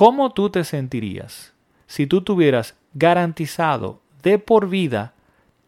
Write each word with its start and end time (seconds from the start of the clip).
¿cómo 0.00 0.30
tú 0.30 0.48
te 0.48 0.64
sentirías 0.64 1.52
si 1.86 2.06
tú 2.06 2.22
tuvieras 2.22 2.74
garantizado 2.94 4.00
de 4.22 4.38
por 4.38 4.70
vida 4.70 5.12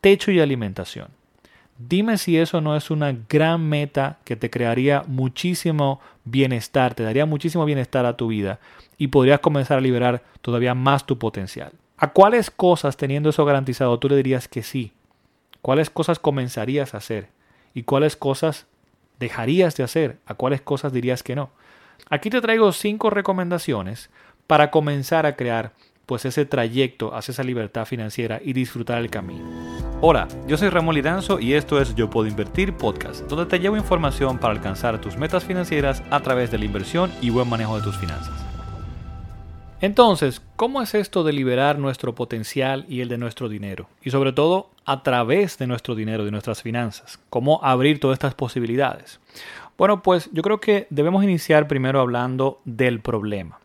techo 0.01 0.31
y 0.31 0.41
alimentación? 0.41 1.09
Dime 1.77 2.17
si 2.17 2.39
eso 2.39 2.63
no 2.63 2.75
es 2.75 2.91
una 2.91 3.15
gran 3.29 3.69
meta 3.69 4.21
que 4.25 4.37
te 4.37 4.49
crearía 4.49 5.05
muchísimo 5.07 6.01
bienestar, 6.25 6.95
te 6.95 7.03
daría 7.03 7.27
muchísimo 7.27 7.67
bienestar 7.67 8.07
a 8.07 8.17
tu 8.17 8.29
vida 8.29 8.59
y 8.97 9.09
podrías 9.09 9.41
comenzar 9.41 9.77
a 9.77 9.83
liberar 9.83 10.23
todavía 10.41 10.73
más 10.73 11.05
tu 11.05 11.19
potencial. 11.19 11.73
¿A 11.99 12.13
cuáles 12.13 12.51
cosas, 12.51 12.97
teniendo 12.97 13.29
eso 13.29 13.45
garantizado, 13.45 13.99
tú 13.99 14.09
le 14.09 14.17
dirías 14.17 14.49
que 14.49 14.63
sí? 14.63 14.93
¿Cuáles 15.61 15.91
cosas 15.91 16.19
comenzarías 16.19 16.95
a 16.95 16.99
hacer? 16.99 17.29
¿Y 17.75 17.83
cuáles 17.83 18.17
cosas 18.17 18.65
dejarías 19.21 19.77
de 19.77 19.85
hacer? 19.85 20.17
¿A 20.25 20.33
cuáles 20.33 20.63
cosas 20.63 20.91
dirías 20.95 21.23
que 21.23 21.37
no? 21.37 21.51
Aquí 22.11 22.31
te 22.31 22.41
traigo 22.41 22.73
cinco 22.73 23.11
recomendaciones 23.11 24.11
para 24.47 24.71
comenzar 24.71 25.27
a 25.27 25.37
crear 25.37 25.73
pues 26.07 26.25
ese 26.25 26.45
trayecto 26.45 27.15
hacia 27.15 27.33
esa 27.33 27.45
libertad 27.45 27.87
financiera 27.87 28.41
y 28.45 28.53
disfrutar 28.53 28.99
el 28.99 29.11
camino. 29.11 29.45
Hola, 30.01 30.27
yo 30.49 30.57
soy 30.59 30.69
Ramón 30.69 30.97
Lidanzo 30.97 31.39
y 31.39 31.55
esto 31.55 31.81
es 31.81 31.95
Yo 31.95 32.11
Puedo 32.11 32.29
Invertir 32.29 32.75
Podcast, 32.75 33.27
donde 33.29 33.47
te 33.47 33.61
llevo 33.61 33.77
información 33.77 34.39
para 34.39 34.53
alcanzar 34.53 35.01
tus 35.01 35.17
metas 35.17 35.45
financieras 35.45 36.03
a 36.11 36.21
través 36.21 36.51
de 36.51 36.59
la 36.59 36.65
inversión 36.65 37.13
y 37.21 37.31
buen 37.31 37.49
manejo 37.49 37.77
de 37.79 37.85
tus 37.85 37.97
finanzas. 37.97 38.35
Entonces, 39.81 40.43
¿cómo 40.55 40.81
es 40.81 40.95
esto 40.95 41.25
de 41.25 41.33
liberar 41.33 41.79
nuestro 41.79 42.15
potencial 42.15 42.85
y 42.89 43.01
el 43.01 43.09
de 43.09 43.19
nuestro 43.19 43.49
dinero? 43.49 43.89
Y 44.03 44.11
sobre 44.11 44.33
todo, 44.33 44.71
a 44.85 45.03
través 45.03 45.59
de 45.59 45.67
nuestro 45.67 45.95
dinero, 45.95 46.25
de 46.25 46.31
nuestras 46.31 46.63
finanzas. 46.63 47.19
¿Cómo 47.31 47.59
abrir 47.65 47.99
todas 47.99 48.15
estas 48.15 48.35
posibilidades? 48.35 49.19
Bueno, 49.79 50.03
pues 50.03 50.31
yo 50.33 50.43
creo 50.43 50.61
que 50.61 50.87
debemos 50.91 51.25
iniciar 51.25 51.67
primero 51.67 52.01
hablando 52.01 52.61
del 52.65 53.01
problema. 53.01 53.59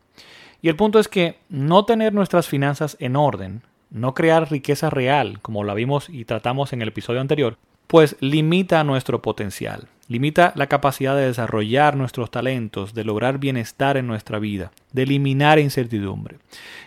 Y 0.61 0.69
el 0.69 0.75
punto 0.75 0.99
es 0.99 1.07
que 1.07 1.37
no 1.49 1.85
tener 1.85 2.13
nuestras 2.13 2.47
finanzas 2.47 2.97
en 2.99 3.15
orden, 3.15 3.61
no 3.89 4.13
crear 4.13 4.49
riqueza 4.49 4.89
real, 4.89 5.39
como 5.41 5.63
la 5.63 5.73
vimos 5.73 6.09
y 6.09 6.25
tratamos 6.25 6.73
en 6.73 6.81
el 6.81 6.89
episodio 6.89 7.21
anterior, 7.21 7.57
pues 7.87 8.17
limita 8.19 8.83
nuestro 8.83 9.21
potencial, 9.21 9.87
limita 10.07 10.51
la 10.55 10.67
capacidad 10.67 11.15
de 11.15 11.27
desarrollar 11.27 11.95
nuestros 11.95 12.31
talentos, 12.31 12.93
de 12.93 13.05
lograr 13.05 13.37
bienestar 13.37 13.97
en 13.97 14.07
nuestra 14.07 14.39
vida, 14.39 14.71
de 14.91 15.03
eliminar 15.03 15.59
incertidumbre. 15.59 16.37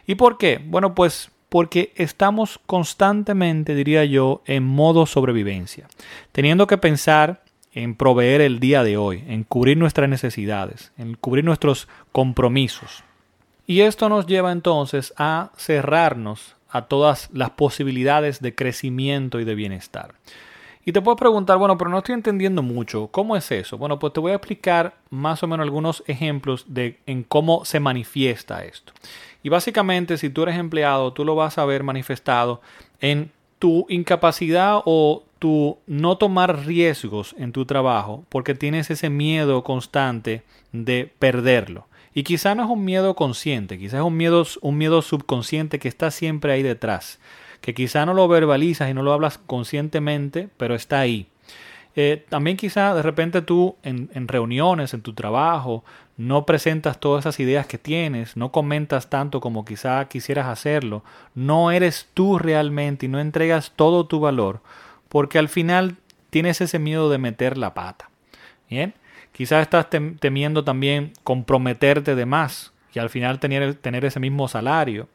¿Y 0.06 0.16
por 0.16 0.37
qué? 0.37 0.61
Bueno, 0.62 0.94
pues 0.94 1.31
porque 1.48 1.92
estamos 1.97 2.61
constantemente, 2.66 3.75
diría 3.75 4.05
yo, 4.05 4.42
en 4.47 4.64
modo 4.64 5.06
sobrevivencia, 5.06 5.89
teniendo 6.33 6.66
que 6.66 6.78
pensar 6.78 7.42
en 7.72 7.94
proveer 7.94 8.40
el 8.40 8.60
día 8.60 8.82
de 8.82 8.96
hoy, 8.96 9.24
en 9.28 9.44
cubrir 9.44 9.76
nuestras 9.76 10.08
necesidades, 10.08 10.92
en 10.98 11.14
cubrir 11.14 11.44
nuestros 11.44 11.88
compromisos. 12.12 13.04
Y 13.66 13.82
esto 13.82 14.08
nos 14.08 14.26
lleva 14.26 14.52
entonces 14.52 15.14
a 15.16 15.52
cerrarnos 15.56 16.56
a 16.68 16.86
todas 16.86 17.30
las 17.32 17.50
posibilidades 17.50 18.41
de 18.41 18.54
crecimiento 18.54 19.41
y 19.41 19.44
de 19.44 19.54
bienestar. 19.54 20.14
Y 20.84 20.92
te 20.92 21.02
puedo 21.02 21.16
preguntar, 21.16 21.58
bueno, 21.58 21.76
pero 21.76 21.91
no 21.91 21.98
estoy 21.98 22.14
entendiendo 22.14 22.62
mucho. 22.62 23.08
¿Cómo 23.08 23.36
es 23.36 23.50
eso? 23.52 23.76
Bueno, 23.76 23.98
pues 23.98 24.12
te 24.12 24.20
voy 24.20 24.32
a 24.32 24.36
explicar 24.36 24.94
más 25.10 25.42
o 25.42 25.46
menos 25.46 25.64
algunos 25.64 26.02
ejemplos 26.06 26.64
de 26.68 26.98
en 27.06 27.22
cómo 27.22 27.64
se 27.64 27.80
manifiesta 27.80 28.64
esto. 28.64 28.92
Y 29.42 29.50
básicamente, 29.50 30.16
si 30.16 30.30
tú 30.30 30.42
eres 30.42 30.56
empleado, 30.56 31.12
tú 31.12 31.24
lo 31.24 31.34
vas 31.34 31.58
a 31.58 31.64
ver 31.64 31.82
manifestado 31.82 32.60
en 33.00 33.30
tu 33.58 33.86
incapacidad 33.88 34.80
o 34.84 35.24
tu 35.41 35.78
no 35.88 36.16
tomar 36.16 36.64
riesgos 36.64 37.34
en 37.36 37.50
tu 37.50 37.66
trabajo 37.66 38.24
porque 38.28 38.55
tienes 38.55 38.91
ese 38.91 39.10
miedo 39.10 39.64
constante 39.64 40.44
de 40.70 41.12
perderlo. 41.19 41.88
Y 42.14 42.22
quizá 42.22 42.55
no 42.55 42.64
es 42.64 42.70
un 42.70 42.84
miedo 42.84 43.16
consciente, 43.16 43.78
quizás 43.78 44.00
es 44.00 44.06
un 44.06 44.16
miedo, 44.16 44.47
un 44.60 44.78
miedo 44.78 45.02
subconsciente 45.02 45.80
que 45.80 45.88
está 45.88 46.12
siempre 46.12 46.52
ahí 46.52 46.62
detrás 46.62 47.19
que 47.60 47.74
quizá 47.74 48.06
no 48.06 48.14
lo 48.14 48.27
verbalizas 48.28 48.91
y 48.91 48.94
no 48.94 49.02
lo 49.02 49.12
hablas 49.12 49.38
conscientemente, 49.38 50.48
pero 50.56 50.74
está 50.74 51.00
ahí. 51.00 51.27
Eh, 51.97 52.25
también 52.28 52.56
quizá 52.56 52.94
de 52.94 53.03
repente 53.03 53.42
tú 53.42 53.76
en, 53.82 54.10
en, 54.15 54.28
reuniones, 54.28 54.94
en 54.94 55.03
tu 55.03 55.12
trabajo, 55.12 55.84
no 56.16 56.47
presentas 56.47 57.00
todas 57.00 57.22
esas 57.22 57.41
ideas 57.41 57.66
que 57.66 57.78
tienes, 57.78 58.36
no 58.36 58.53
comentas 58.53 59.10
tanto 59.10 59.41
como 59.41 59.65
quizá 59.65 60.06
quisieras 60.06 60.47
hacerlo, 60.47 61.03
no 61.34 61.72
eres 61.72 62.09
tú 62.15 62.38
realmente 62.38 63.06
y 63.06 63.09
no 63.09 63.19
entregas 63.19 63.72
todo 63.75 64.06
tu 64.06 64.20
valor, 64.20 64.60
porque 65.10 65.38
al 65.38 65.50
final 65.50 65.97
tienes 66.31 66.62
ese 66.62 66.78
miedo 66.78 67.10
de 67.10 67.19
meter 67.19 67.59
la 67.59 67.75
pata. 67.75 68.09
Bien, 68.71 68.94
quizás 69.32 69.60
estás 69.62 69.88
temiendo 69.91 70.65
también 70.65 71.12
comprometerte 71.25 72.15
de 72.15 72.25
más 72.25 72.72
y 72.94 73.00
al 73.00 73.10
final 73.10 73.41
tener, 73.41 73.75
tener 73.75 74.04
ese 74.06 74.21
mismo 74.21 74.48
salario. 74.48 75.09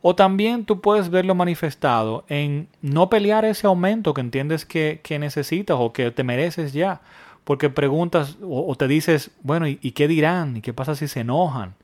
O 0.00 0.14
también 0.14 0.64
tú 0.64 0.80
puedes 0.80 1.08
verlo 1.08 1.34
manifestado 1.34 2.24
en 2.28 2.68
no 2.82 3.08
pelear 3.08 3.44
ese 3.44 3.66
aumento 3.66 4.12
que 4.12 4.20
entiendes 4.20 4.66
que, 4.66 5.00
necesitas 5.18 5.76
o 5.80 5.92
que 5.92 6.10
te 6.10 6.24
mereces 6.24 6.72
ya. 6.72 7.00
Porque 7.44 7.68
preguntas 7.68 8.38
o, 8.42 8.74
te 8.76 8.88
dices, 8.88 9.30
bueno, 9.42 9.66
¿y, 9.68 9.76
qué 9.76 10.08
dirán? 10.08 10.56
¿Y 10.56 10.60
qué 10.62 10.72
pasa 10.72 10.94
si 10.94 11.08
se 11.08 11.20
enojan? 11.20 11.74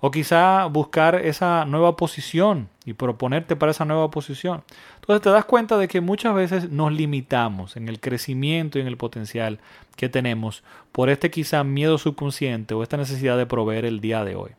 O 0.00 0.10
quizá 0.10 0.66
buscar 0.66 1.16
esa 1.16 1.64
nueva 1.64 1.96
posición 1.96 2.68
y 2.84 2.92
proponerte 2.92 3.56
para 3.56 3.72
esa 3.72 3.84
nueva 3.84 4.10
posición. 4.10 4.62
Entonces 4.96 5.22
te 5.22 5.30
das 5.30 5.44
cuenta 5.44 5.76
de 5.76 5.88
que 5.88 6.00
muchas 6.00 6.34
veces 6.34 6.70
nos 6.70 6.92
limitamos 6.92 7.76
en 7.76 7.88
el 7.88 8.00
crecimiento 8.00 8.78
y 8.78 8.82
en 8.82 8.88
el 8.88 8.96
potencial 8.96 9.58
que 9.96 10.08
tenemos 10.08 10.62
por 10.92 11.10
este 11.10 11.30
quizá 11.30 11.64
miedo 11.64 11.98
subconsciente 11.98 12.74
o 12.74 12.82
esta 12.82 12.96
necesidad 12.96 13.36
de 13.36 13.46
proveer 13.46 13.84
el 13.84 14.00
día 14.00 14.24
de 14.24 14.36
hoy. 14.36 14.52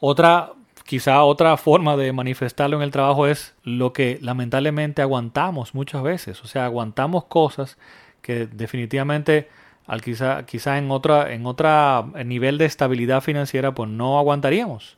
Otra 0.00 0.52
Quizá 0.90 1.22
otra 1.22 1.56
forma 1.56 1.96
de 1.96 2.12
manifestarlo 2.12 2.76
en 2.76 2.82
el 2.82 2.90
trabajo 2.90 3.28
es 3.28 3.54
lo 3.62 3.92
que 3.92 4.18
lamentablemente 4.22 5.02
aguantamos 5.02 5.72
muchas 5.72 6.02
veces. 6.02 6.42
O 6.42 6.48
sea, 6.48 6.64
aguantamos 6.64 7.26
cosas 7.26 7.78
que 8.22 8.48
definitivamente 8.48 9.48
al 9.90 10.02
quizá, 10.02 10.78
en 10.78 10.90
otra, 10.90 11.32
en 11.32 11.46
otra 11.46 12.04
nivel 12.24 12.58
de 12.58 12.64
estabilidad 12.64 13.20
financiera, 13.22 13.74
pues 13.74 13.90
no 13.90 14.18
aguantaríamos. 14.18 14.96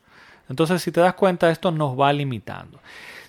Entonces, 0.49 0.81
si 0.81 0.91
te 0.91 1.01
das 1.01 1.15
cuenta, 1.15 1.49
esto 1.49 1.71
nos 1.71 1.99
va 1.99 2.13
limitando. 2.13 2.79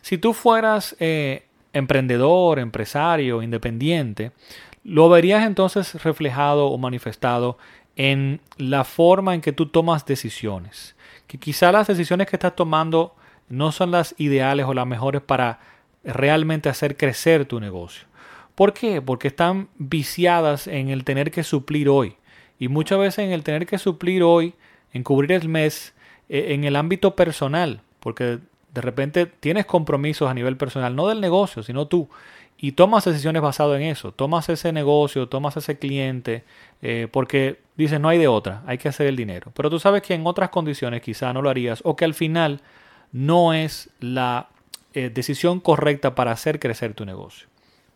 Si 0.02 0.18
tú 0.18 0.34
fueras 0.34 0.94
eh, 1.00 1.44
emprendedor, 1.72 2.58
empresario, 2.58 3.42
independiente, 3.42 4.32
lo 4.82 5.08
verías 5.08 5.46
entonces 5.46 6.02
reflejado 6.02 6.66
o 6.66 6.76
manifestado 6.76 7.56
en 7.96 8.40
la 8.58 8.84
forma 8.84 9.34
en 9.34 9.40
que 9.40 9.52
tú 9.52 9.66
tomas 9.66 10.04
decisiones 10.04 10.94
que 11.26 11.38
quizá 11.38 11.72
las 11.72 11.86
decisiones 11.86 12.28
que 12.28 12.36
estás 12.36 12.54
tomando 12.54 13.14
no 13.48 13.72
son 13.72 13.90
las 13.90 14.14
ideales 14.18 14.66
o 14.66 14.74
las 14.74 14.86
mejores 14.86 15.22
para 15.22 15.60
realmente 16.02 16.68
hacer 16.68 16.96
crecer 16.96 17.46
tu 17.46 17.60
negocio. 17.60 18.06
¿Por 18.54 18.72
qué? 18.72 19.02
Porque 19.02 19.28
están 19.28 19.68
viciadas 19.76 20.66
en 20.66 20.88
el 20.88 21.04
tener 21.04 21.30
que 21.30 21.42
suplir 21.42 21.88
hoy. 21.88 22.16
Y 22.58 22.68
muchas 22.68 22.98
veces 22.98 23.20
en 23.20 23.32
el 23.32 23.42
tener 23.42 23.66
que 23.66 23.78
suplir 23.78 24.22
hoy, 24.22 24.54
en 24.92 25.02
cubrir 25.02 25.32
el 25.32 25.48
mes, 25.48 25.94
eh, 26.28 26.46
en 26.50 26.64
el 26.64 26.76
ámbito 26.76 27.16
personal, 27.16 27.80
porque 28.00 28.38
de 28.72 28.80
repente 28.80 29.26
tienes 29.26 29.66
compromisos 29.66 30.30
a 30.30 30.34
nivel 30.34 30.56
personal, 30.56 30.94
no 30.94 31.08
del 31.08 31.20
negocio, 31.20 31.62
sino 31.62 31.86
tú 31.86 32.08
y 32.56 32.72
tomas 32.72 33.04
decisiones 33.04 33.42
basadas 33.42 33.80
en 33.80 33.88
eso. 33.88 34.12
Tomas 34.12 34.48
ese 34.48 34.72
negocio, 34.72 35.28
tomas 35.28 35.56
ese 35.56 35.78
cliente, 35.78 36.44
eh, 36.82 37.08
porque 37.10 37.60
dices 37.76 38.00
no 38.00 38.08
hay 38.08 38.18
de 38.18 38.28
otra, 38.28 38.62
hay 38.66 38.78
que 38.78 38.88
hacer 38.88 39.06
el 39.06 39.16
dinero. 39.16 39.52
Pero 39.54 39.68
tú 39.68 39.78
sabes 39.78 40.02
que 40.02 40.14
en 40.14 40.26
otras 40.26 40.50
condiciones 40.50 41.02
quizá 41.02 41.32
no 41.32 41.42
lo 41.42 41.50
harías 41.50 41.80
o 41.84 41.96
que 41.96 42.04
al 42.04 42.14
final 42.14 42.60
no 43.12 43.52
es 43.52 43.90
la 44.00 44.48
eh, 44.92 45.10
decisión 45.12 45.60
correcta 45.60 46.14
para 46.14 46.32
hacer 46.32 46.58
crecer 46.58 46.94
tu 46.94 47.04
negocio. 47.04 47.48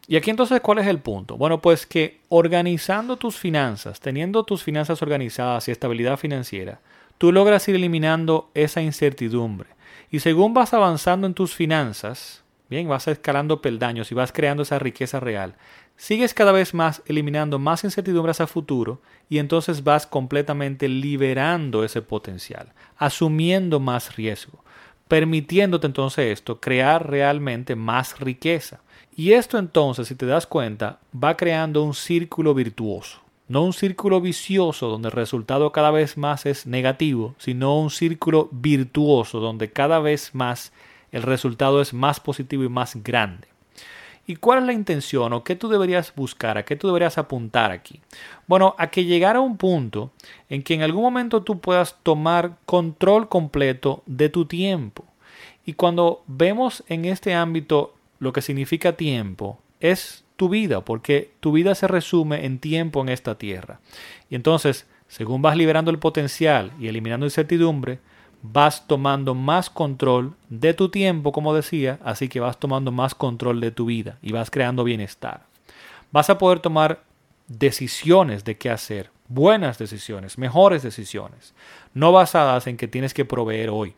Y 0.08 0.16
aquí 0.16 0.30
entonces, 0.30 0.60
¿cuál 0.60 0.78
es 0.78 0.86
el 0.86 0.98
punto? 0.98 1.36
Bueno, 1.36 1.60
pues 1.60 1.86
que 1.86 2.20
organizando 2.30 3.19
tus 3.19 3.36
finanzas, 3.36 4.00
teniendo 4.00 4.42
tus 4.42 4.62
finanzas 4.64 5.02
organizadas 5.02 5.69
y 5.69 5.70
estabilidad 5.70 6.16
financiera, 6.16 6.80
tú 7.19 7.30
logras 7.30 7.69
ir 7.69 7.76
eliminando 7.76 8.50
esa 8.54 8.80
incertidumbre. 8.80 9.69
Y 10.10 10.20
según 10.20 10.55
vas 10.55 10.72
avanzando 10.72 11.26
en 11.26 11.34
tus 11.34 11.55
finanzas, 11.55 12.43
Bien, 12.70 12.87
vas 12.87 13.08
escalando 13.08 13.62
peldaños 13.62 14.12
y 14.12 14.14
vas 14.14 14.31
creando 14.31 14.62
esa 14.62 14.78
riqueza 14.78 15.20
real. 15.20 15.55
Sigues 15.96 16.34
cada 16.34 16.52
vez 16.52 16.75
más 16.75 17.02
eliminando 17.06 17.58
más 17.58 17.82
incertidumbres 17.82 18.43
a 18.43 18.46
futuro 18.46 19.00
y 19.31 19.38
entonces 19.38 19.84
vas 19.84 20.06
completamente 20.06 20.87
liberando 20.87 21.82
ese 21.82 22.02
potencial, 22.02 22.75
asumiendo 22.99 23.81
más 23.81 24.16
riesgo, 24.16 24.62
permitiéndote 25.08 25.87
entonces 25.87 26.32
esto 26.32 26.60
crear 26.60 27.10
realmente 27.10 27.75
más 27.75 28.20
riqueza. 28.20 28.81
Y 29.16 29.32
esto 29.32 29.58
entonces, 29.58 30.06
si 30.06 30.14
te 30.14 30.26
das 30.26 30.46
cuenta, 30.46 31.00
va 31.12 31.37
creando 31.37 31.82
un 31.82 31.94
círculo 31.94 32.55
virtuoso. 32.55 33.20
No 33.49 33.64
un 33.64 33.72
círculo 33.72 34.20
vicioso 34.20 34.88
donde 34.88 35.08
el 35.08 35.12
resultado 35.12 35.72
cada 35.72 35.90
vez 35.90 36.19
más 36.19 36.44
es 36.44 36.66
negativo, 36.66 37.34
sino 37.38 37.81
un 37.81 37.90
círculo 37.90 38.49
virtuoso 38.52 39.40
donde 39.40 39.72
cada 39.72 39.99
vez 40.00 40.34
más 40.34 40.72
el 41.11 41.22
resultado 41.22 41.81
es 41.81 41.94
más 41.94 42.20
positivo 42.20 42.62
y 42.64 42.69
más 42.69 43.02
grande. 43.02 43.49
¿Y 44.28 44.36
cuál 44.36 44.58
es 44.58 44.66
la 44.66 44.75
intención 44.75 45.32
o 45.32 45.42
qué 45.42 45.56
tú 45.56 45.70
deberías 45.70 46.14
buscar, 46.14 46.58
a 46.58 46.64
qué 46.66 46.76
tú 46.76 46.86
deberías 46.86 47.16
apuntar 47.16 47.70
aquí? 47.70 48.02
Bueno, 48.46 48.75
a 48.76 48.90
que 48.90 49.06
llegara 49.06 49.40
un 49.40 49.56
punto 49.56 50.12
en 50.50 50.62
que 50.62 50.75
en 50.75 50.82
algún 50.82 51.02
momento 51.02 51.42
tú 51.42 51.60
puedas 51.60 51.96
tomar 52.02 52.58
control 52.66 53.30
completo 53.30 54.02
de 54.04 54.28
tu 54.28 54.44
tiempo. 54.44 55.06
Y 55.64 55.72
cuando 55.72 56.25
vemos 56.26 56.84
en 56.88 57.06
este 57.06 57.32
ámbito 57.32 57.94
lo 58.19 58.34
que 58.34 58.42
significa 58.42 58.92
tiempo, 58.92 59.60
es 59.80 60.25
tu 60.36 60.50
vida, 60.50 60.84
porque 60.84 61.30
tu 61.40 61.52
vida 61.52 61.75
se 61.75 61.88
resume 61.88 62.44
en 62.44 62.58
tiempo 62.58 63.00
en 63.00 63.08
esta 63.08 63.38
tierra. 63.38 63.80
Y 64.28 64.34
entonces, 64.34 64.86
según 65.08 65.40
vas 65.40 65.56
liberando 65.56 65.90
el 65.90 65.98
potencial 65.98 66.72
y 66.78 66.88
eliminando 66.88 67.25
incertidumbre, 67.25 67.98
vas 68.43 68.87
tomando 68.87 69.35
más 69.35 69.70
control 69.70 70.35
de 70.49 70.75
tu 70.75 70.88
tiempo, 70.88 71.32
como 71.32 71.55
decía, 71.55 71.99
así 72.05 72.29
que 72.29 72.40
vas 72.40 72.58
tomando 72.58 72.93
más 72.93 73.14
control 73.14 73.61
de 73.61 73.70
tu 73.70 73.87
vida 73.87 74.19
y 74.23 74.32
vas 74.32 74.50
creando 74.50 74.85
bienestar. 74.85 75.46
Vas 76.12 76.31
a 76.31 76.38
poder 76.38 76.61
tomar 76.61 77.02
decisiones 77.49 78.44
de 78.44 78.56
qué 78.56 78.70
hacer, 78.70 79.11
buenas 79.29 79.79
decisiones, 79.79 80.38
mejores 80.38 80.82
decisiones, 80.82 81.55
no 81.94 82.12
basadas 82.12 82.67
en 82.67 82.76
que 82.76 82.88
tienes 82.88 83.14
que 83.14 83.25
proveer 83.25 83.70
hoy. 83.70 83.94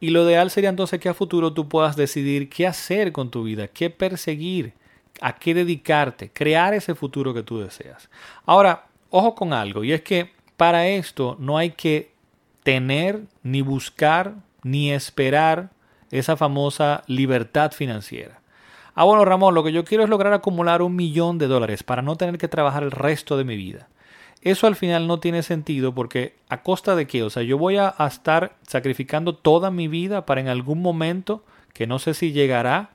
Y 0.00 0.10
lo 0.10 0.24
ideal 0.24 0.50
sería 0.50 0.70
entonces 0.70 0.98
que 1.00 1.08
a 1.08 1.14
futuro 1.14 1.52
tú 1.52 1.68
puedas 1.68 1.96
decidir 1.96 2.48
qué 2.48 2.66
hacer 2.66 3.12
con 3.12 3.30
tu 3.30 3.44
vida, 3.44 3.68
qué 3.68 3.88
perseguir, 3.90 4.72
a 5.20 5.36
qué 5.36 5.54
dedicarte, 5.54 6.30
crear 6.32 6.74
ese 6.74 6.94
futuro 6.94 7.32
que 7.32 7.42
tú 7.42 7.60
deseas. 7.60 8.08
Ahora, 8.44 8.86
ojo 9.10 9.34
con 9.34 9.52
algo, 9.52 9.84
y 9.84 9.92
es 9.92 10.02
que 10.02 10.32
para 10.56 10.88
esto 10.88 11.36
no 11.38 11.58
hay 11.58 11.70
que 11.70 12.11
tener, 12.62 13.22
ni 13.42 13.62
buscar, 13.62 14.34
ni 14.62 14.92
esperar 14.92 15.70
esa 16.10 16.36
famosa 16.36 17.02
libertad 17.06 17.72
financiera. 17.72 18.40
Ah, 18.94 19.04
bueno, 19.04 19.24
Ramón, 19.24 19.54
lo 19.54 19.64
que 19.64 19.72
yo 19.72 19.84
quiero 19.84 20.04
es 20.04 20.10
lograr 20.10 20.32
acumular 20.34 20.82
un 20.82 20.94
millón 20.94 21.38
de 21.38 21.46
dólares 21.46 21.82
para 21.82 22.02
no 22.02 22.16
tener 22.16 22.36
que 22.36 22.48
trabajar 22.48 22.82
el 22.82 22.90
resto 22.90 23.36
de 23.38 23.44
mi 23.44 23.56
vida. 23.56 23.88
Eso 24.42 24.66
al 24.66 24.76
final 24.76 25.06
no 25.06 25.20
tiene 25.20 25.42
sentido 25.42 25.94
porque 25.94 26.34
a 26.48 26.62
costa 26.62 26.96
de 26.96 27.06
qué? 27.06 27.22
O 27.22 27.30
sea, 27.30 27.42
yo 27.42 27.56
voy 27.56 27.76
a, 27.76 27.94
estar 28.06 28.56
sacrificando 28.66 29.34
toda 29.34 29.70
mi 29.70 29.88
vida 29.88 30.26
para 30.26 30.40
en 30.40 30.48
algún 30.48 30.82
momento, 30.82 31.44
que 31.72 31.86
no 31.86 31.98
sé 31.98 32.12
si 32.12 32.32
llegará, 32.32 32.90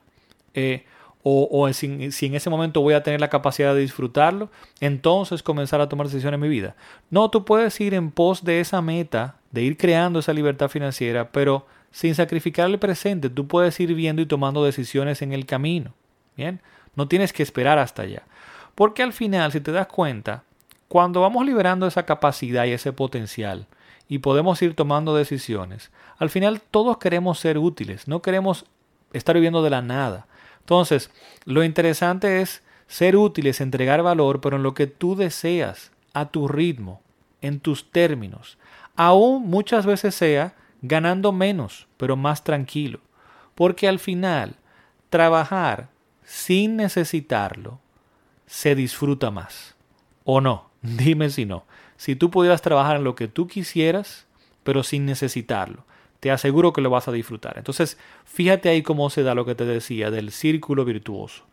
eh, 0.54 0.86
o, 1.24 1.72
si, 1.74 1.88
en 2.26 2.36
ese 2.36 2.50
momento 2.50 2.82
voy 2.82 2.94
a 2.94 3.04
tener 3.04 3.20
la 3.20 3.30
capacidad 3.30 3.74
de 3.74 3.82
disfrutarlo, 3.82 4.50
entonces 4.80 5.44
comenzar 5.44 5.82
a 5.82 5.90
tomar 5.90 6.08
decisiones 6.08 6.36
en 6.36 6.42
mi 6.42 6.48
vida. 6.48 6.76
No, 7.10 7.30
tú 7.30 7.44
puedes 7.44 7.80
ir 7.82 7.94
en 7.94 8.12
pos 8.12 8.46
de 8.46 8.62
esa 8.62 8.82
meta, 8.82 9.36
de 9.58 9.64
ir 9.64 9.76
creando 9.76 10.20
esa 10.20 10.34
libertad 10.34 10.70
financiera, 10.70 11.32
pero 11.32 11.66
sin 11.90 12.14
sacrificar 12.14 12.70
el 12.70 12.78
presente, 12.78 13.28
tú 13.28 13.48
puedes 13.48 13.80
ir 13.80 13.96
viendo 13.96 14.22
y 14.22 14.28
tomando 14.28 14.64
decisiones 14.64 15.24
en 15.24 15.34
el 15.34 15.48
camino. 15.48 15.96
Bien, 16.36 16.62
no 16.96 17.08
tienes 17.08 17.34
que 17.34 17.42
esperar 17.42 17.80
hasta 17.80 18.04
allá. 18.04 18.22
Porque 18.76 19.02
al 19.02 19.14
final, 19.14 19.52
si 19.52 19.60
te 19.60 19.72
das 19.72 19.88
cuenta, 19.88 20.44
cuando 20.88 21.22
vamos 21.22 21.44
liberando 21.44 21.88
esa 21.88 22.06
capacidad 22.06 22.66
y 22.66 22.72
ese 22.74 22.94
potencial 22.94 23.66
y 24.08 24.20
podemos 24.20 24.62
ir 24.62 24.76
tomando 24.76 25.16
decisiones, 25.16 25.90
al 26.20 26.30
final 26.30 26.62
todos 26.62 27.00
queremos 27.00 27.40
ser 27.40 27.58
útiles, 27.58 28.08
no 28.08 28.22
queremos 28.22 28.64
estar 29.12 29.34
viviendo 29.34 29.64
de 29.64 29.72
la 29.72 29.82
nada. 29.82 30.28
Entonces, 30.60 31.10
lo 31.46 31.64
interesante 31.64 32.42
es 32.42 32.62
ser 32.86 33.16
útiles, 33.16 33.60
entregar 33.60 34.04
valor, 34.04 34.40
pero 34.40 34.58
en 34.58 34.62
lo 34.62 34.76
que 34.76 34.86
tú 34.86 35.16
deseas, 35.16 35.92
a 36.14 36.30
tu 36.30 36.48
ritmo, 36.48 37.02
en 37.42 37.60
tus 37.60 37.90
términos. 37.90 38.60
Aún 38.98 39.48
muchas 39.48 39.86
veces 39.86 40.14
sea 40.16 40.56
ganando 40.82 41.32
menos, 41.32 41.88
pero 41.96 42.18
más 42.18 42.44
tranquilo. 42.44 43.00
Porque 43.56 43.88
al 43.88 44.00
final, 44.00 44.58
trabajar 45.10 45.90
sin 46.24 46.76
necesitarlo 46.76 47.80
se 48.46 48.76
disfruta 48.76 49.32
más. 49.32 49.76
¿O 50.26 50.42
no? 50.42 50.70
Dime 50.82 51.30
si 51.30 51.46
no. 51.46 51.64
Si 51.96 52.18
tú 52.18 52.30
pudieras 52.30 52.62
trabajar 52.62 52.98
en 52.98 53.06
lo 53.06 53.16
que 53.16 53.30
tú 53.30 53.48
quisieras, 53.48 54.28
pero 54.64 54.84
sin 54.84 55.06
necesitarlo 55.06 55.88
te 56.20 56.32
aseguro 56.32 56.74
que 56.74 56.82
lo 56.82 56.90
vas 56.90 57.08
a 57.08 57.12
disfrutar. 57.12 57.58
Entonces, 57.58 57.98
fíjate 58.26 58.70
ahí 58.70 58.82
cómo 58.82 59.10
se 59.10 59.24
da 59.24 59.36
lo 59.36 59.46
que 59.46 59.56
te 59.56 59.66
decía 59.66 60.12
del 60.12 60.32
círculo 60.32 60.86
virtuoso. 60.86 61.44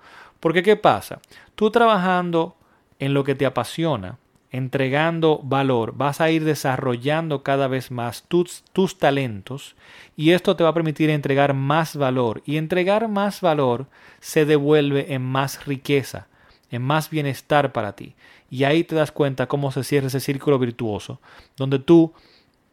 Porque 0.40 0.62
¿qué 0.62 0.76
pasa? 0.76 1.20
Tú 1.54 1.70
trabajando 1.70 2.56
en 2.98 3.14
lo 3.14 3.24
que 3.24 3.34
te 3.34 3.46
apasiona, 3.46 4.18
entregando 4.54 5.40
valor, 5.42 5.96
vas 5.96 6.20
a 6.20 6.30
ir 6.30 6.44
desarrollando 6.44 7.42
cada 7.42 7.66
vez 7.66 7.90
más 7.90 8.22
tus, 8.28 8.62
tus 8.72 8.98
talentos 8.98 9.74
y 10.14 10.30
esto 10.30 10.54
te 10.54 10.62
va 10.62 10.70
a 10.70 10.74
permitir 10.74 11.10
entregar 11.10 11.54
más 11.54 11.96
valor 11.96 12.40
y 12.46 12.56
entregar 12.56 13.08
más 13.08 13.40
valor 13.40 13.88
se 14.20 14.44
devuelve 14.44 15.12
en 15.12 15.22
más 15.22 15.66
riqueza, 15.66 16.28
en 16.70 16.82
más 16.82 17.10
bienestar 17.10 17.72
para 17.72 17.96
ti. 17.96 18.14
Y 18.48 18.62
ahí 18.62 18.84
te 18.84 18.94
das 18.94 19.10
cuenta 19.10 19.48
cómo 19.48 19.72
se 19.72 19.82
cierra 19.82 20.06
ese 20.06 20.20
círculo 20.20 20.60
virtuoso, 20.60 21.20
donde 21.56 21.80
tú 21.80 22.14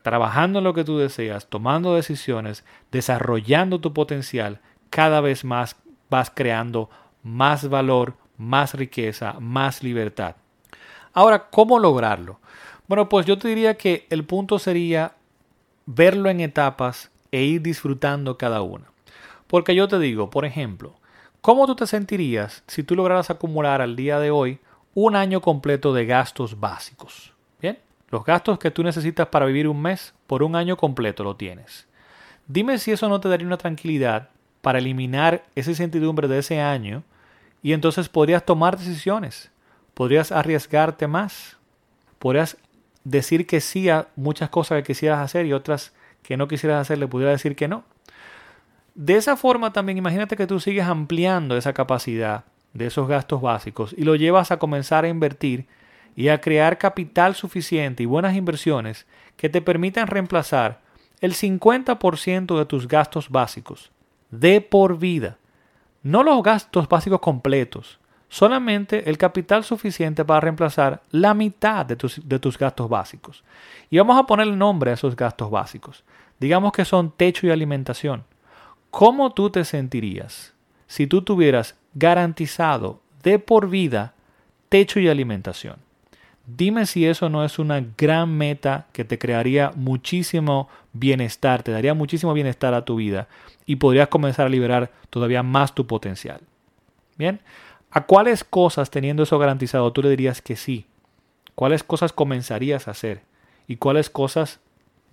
trabajando 0.03 0.59
en 0.59 0.65
lo 0.65 0.75
que 0.75 0.83
tú 0.83 0.99
deseas, 0.99 1.47
tomando 1.47 1.95
decisiones, 1.95 2.63
desarrollando 2.91 3.81
tu 3.81 3.91
potencial, 3.91 4.59
cada 4.91 5.19
vez 5.19 5.43
más 5.43 5.77
vas 6.11 6.29
creando 6.29 6.91
más 7.23 7.69
valor, 7.69 8.17
más 8.37 8.75
riqueza, 8.75 9.37
más 9.39 9.81
libertad. 9.81 10.35
Ahora, 11.13 11.49
¿cómo 11.49 11.79
lograrlo? 11.79 12.39
Bueno, 12.87 13.09
pues 13.09 13.25
yo 13.25 13.37
te 13.37 13.47
diría 13.47 13.75
que 13.75 14.07
el 14.09 14.23
punto 14.23 14.59
sería 14.59 15.13
verlo 15.85 16.29
en 16.29 16.39
etapas 16.39 17.11
e 17.31 17.43
ir 17.43 17.61
disfrutando 17.61 18.37
cada 18.37 18.61
una. 18.61 18.85
Porque 19.47 19.75
yo 19.75 19.87
te 19.87 19.99
digo, 19.99 20.29
por 20.29 20.45
ejemplo, 20.45 20.95
¿cómo 21.41 21.67
tú 21.67 21.75
te 21.75 21.87
sentirías 21.87 22.63
si 22.67 22.83
tú 22.83 22.95
lograras 22.95 23.29
acumular 23.29 23.81
al 23.81 23.95
día 23.95 24.19
de 24.19 24.31
hoy 24.31 24.59
un 24.93 25.15
año 25.15 25.41
completo 25.41 25.93
de 25.93 26.05
gastos 26.05 26.59
básicos? 26.59 27.33
Bien, 27.61 27.77
los 28.09 28.23
gastos 28.23 28.59
que 28.59 28.71
tú 28.71 28.83
necesitas 28.83 29.27
para 29.27 29.45
vivir 29.45 29.67
un 29.67 29.81
mes, 29.81 30.13
por 30.27 30.43
un 30.43 30.55
año 30.55 30.77
completo 30.77 31.23
lo 31.23 31.35
tienes. 31.35 31.87
Dime 32.47 32.77
si 32.77 32.91
eso 32.91 33.09
no 33.09 33.19
te 33.19 33.27
daría 33.29 33.47
una 33.47 33.57
tranquilidad 33.57 34.29
para 34.61 34.79
eliminar 34.79 35.43
esa 35.55 35.71
incertidumbre 35.71 36.27
de 36.27 36.39
ese 36.39 36.61
año 36.61 37.03
y 37.61 37.73
entonces 37.73 38.09
podrías 38.09 38.45
tomar 38.45 38.77
decisiones, 38.77 39.51
podrías 39.93 40.31
arriesgarte 40.31 41.07
más, 41.07 41.57
podrías 42.19 42.57
decir 43.03 43.47
que 43.47 43.61
sí 43.61 43.89
a 43.89 44.07
muchas 44.15 44.49
cosas 44.49 44.77
que 44.77 44.93
quisieras 44.93 45.19
hacer 45.19 45.45
y 45.45 45.53
otras 45.53 45.93
que 46.23 46.37
no 46.37 46.47
quisieras 46.47 46.81
hacer 46.81 46.97
le 46.97 47.07
pudieras 47.07 47.35
decir 47.35 47.55
que 47.55 47.67
no. 47.67 47.83
De 48.93 49.15
esa 49.15 49.37
forma 49.37 49.73
también 49.73 49.97
imagínate 49.97 50.35
que 50.35 50.47
tú 50.47 50.59
sigues 50.59 50.85
ampliando 50.85 51.57
esa 51.57 51.73
capacidad 51.73 52.43
de 52.73 52.87
esos 52.87 53.07
gastos 53.07 53.41
básicos 53.41 53.95
y 53.97 54.03
lo 54.03 54.15
llevas 54.15 54.51
a 54.51 54.57
comenzar 54.57 55.05
a 55.05 55.09
invertir 55.09 55.65
y 56.15 56.27
a 56.27 56.41
crear 56.41 56.77
capital 56.77 57.35
suficiente 57.35 58.03
y 58.03 58.05
buenas 58.05 58.35
inversiones 58.35 59.05
que 59.37 59.49
te 59.49 59.61
permitan 59.61 60.07
reemplazar 60.07 60.81
el 61.21 61.33
50% 61.33 62.57
de 62.57 62.65
tus 62.65 62.87
gastos 62.87 63.29
básicos 63.29 63.91
de 64.29 64.61
por 64.61 64.97
vida. 64.97 65.37
No 66.03 66.23
los 66.23 66.41
gastos 66.41 66.89
básicos 66.89 67.19
completos, 67.19 67.99
solamente 68.31 69.09
el 69.09 69.17
capital 69.17 69.65
suficiente 69.65 70.23
para 70.23 70.39
reemplazar 70.39 71.01
la 71.11 71.33
mitad 71.33 71.85
de 71.85 71.97
tus, 71.97 72.27
de 72.27 72.39
tus 72.39 72.57
gastos 72.57 72.87
básicos. 72.87 73.43
Y 73.89 73.97
vamos 73.97 74.17
a 74.17 74.25
poner 74.25 74.47
el 74.47 74.57
nombre 74.57 74.89
a 74.89 74.93
esos 74.93 75.17
gastos 75.17 75.51
básicos. 75.51 76.05
Digamos 76.39 76.71
que 76.71 76.85
son 76.85 77.11
techo 77.11 77.45
y 77.45 77.51
alimentación. 77.51 78.23
¿Cómo 78.89 79.33
tú 79.33 79.49
te 79.49 79.65
sentirías 79.65 80.53
si 80.87 81.07
tú 81.07 81.23
tuvieras 81.23 81.75
garantizado 81.93 83.01
de 83.21 83.37
por 83.37 83.69
vida 83.69 84.13
techo 84.69 85.01
y 85.01 85.09
alimentación? 85.09 85.75
Dime 86.47 86.85
si 86.85 87.05
eso 87.05 87.27
no 87.27 87.43
es 87.43 87.59
una 87.59 87.83
gran 87.97 88.29
meta 88.37 88.87
que 88.93 89.03
te 89.03 89.19
crearía 89.19 89.73
muchísimo 89.75 90.69
bienestar, 90.93 91.63
te 91.63 91.73
daría 91.73 91.93
muchísimo 91.93 92.33
bienestar 92.33 92.73
a 92.73 92.85
tu 92.85 92.95
vida 92.95 93.27
y 93.65 93.75
podrías 93.75 94.07
comenzar 94.07 94.45
a 94.45 94.49
liberar 94.49 94.89
todavía 95.09 95.43
más 95.43 95.75
tu 95.75 95.85
potencial. 95.85 96.39
Bien, 97.17 97.41
¿a 97.91 98.05
cuáles 98.05 98.43
cosas 98.43 98.89
teniendo 98.89 99.23
eso 99.23 99.37
garantizado 99.37 99.91
tú 99.93 100.01
le 100.01 100.09
dirías 100.09 100.41
que 100.41 100.55
sí? 100.55 100.85
¿Cuáles 101.55 101.83
cosas 101.83 102.13
comenzarías 102.13 102.87
a 102.87 102.91
hacer? 102.91 103.21
¿Y 103.67 103.75
cuáles 103.75 104.09
cosas 104.09 104.59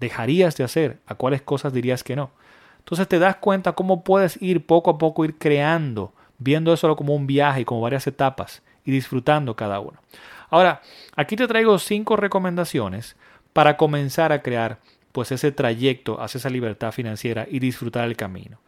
dejarías 0.01 0.57
de 0.57 0.65
hacer? 0.65 0.99
¿A 1.07 1.15
cuáles 1.15 1.43
cosas 1.43 1.73
dirías 1.73 2.03
que 2.03 2.17
no? 2.17 2.31
Entonces 2.79 3.07
te 3.09 3.19
das 3.19 3.37
cuenta 3.37 3.73
cómo 3.73 4.03
puedes 4.03 4.41
ir 4.41 4.65
poco 4.65 4.91
a 4.91 4.99
poco, 4.99 5.25
ir 5.25 5.37
creando, 5.37 6.13
viendo 6.39 6.73
eso 6.73 6.97
como 6.97 7.15
un 7.15 7.27
viaje, 7.27 7.65
como 7.65 7.81
varias 7.81 8.07
etapas 8.07 8.63
y 8.85 8.93
disfrutando 8.93 9.57
cada 9.57 9.81
una. 9.81 10.01
Ahora, 10.49 10.81
aquí 11.15 11.37
te 11.37 11.47
traigo 11.47 11.79
cinco 11.79 12.17
recomendaciones 12.17 13.17
para 13.53 13.77
comenzar 13.77 14.33
a 14.33 14.41
crear 14.41 14.79
pues 15.13 15.33
ese 15.33 15.53
trayecto 15.53 16.21
hacia 16.21 16.39
esa 16.39 16.51
libertad 16.51 16.93
financiera 16.93 17.47
y 17.51 17.59
disfrutar 17.59 18.05
el 18.05 18.17
camino. 18.17 18.59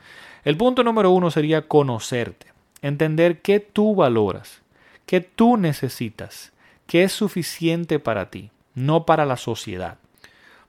El 0.44 0.56
punto 0.56 0.82
número 0.82 1.10
uno 1.10 1.30
sería 1.30 1.68
conocerte, 1.68 2.46
entender 2.82 3.40
qué 3.42 3.60
tú 3.60 3.94
valoras, 3.94 4.62
qué 5.06 5.20
tú 5.20 5.56
necesitas, 5.56 6.52
qué 6.86 7.04
es 7.04 7.12
suficiente 7.12 7.98
para 7.98 8.30
ti, 8.30 8.50
no 8.74 9.06
para 9.06 9.26
la 9.26 9.36
sociedad. 9.36 9.98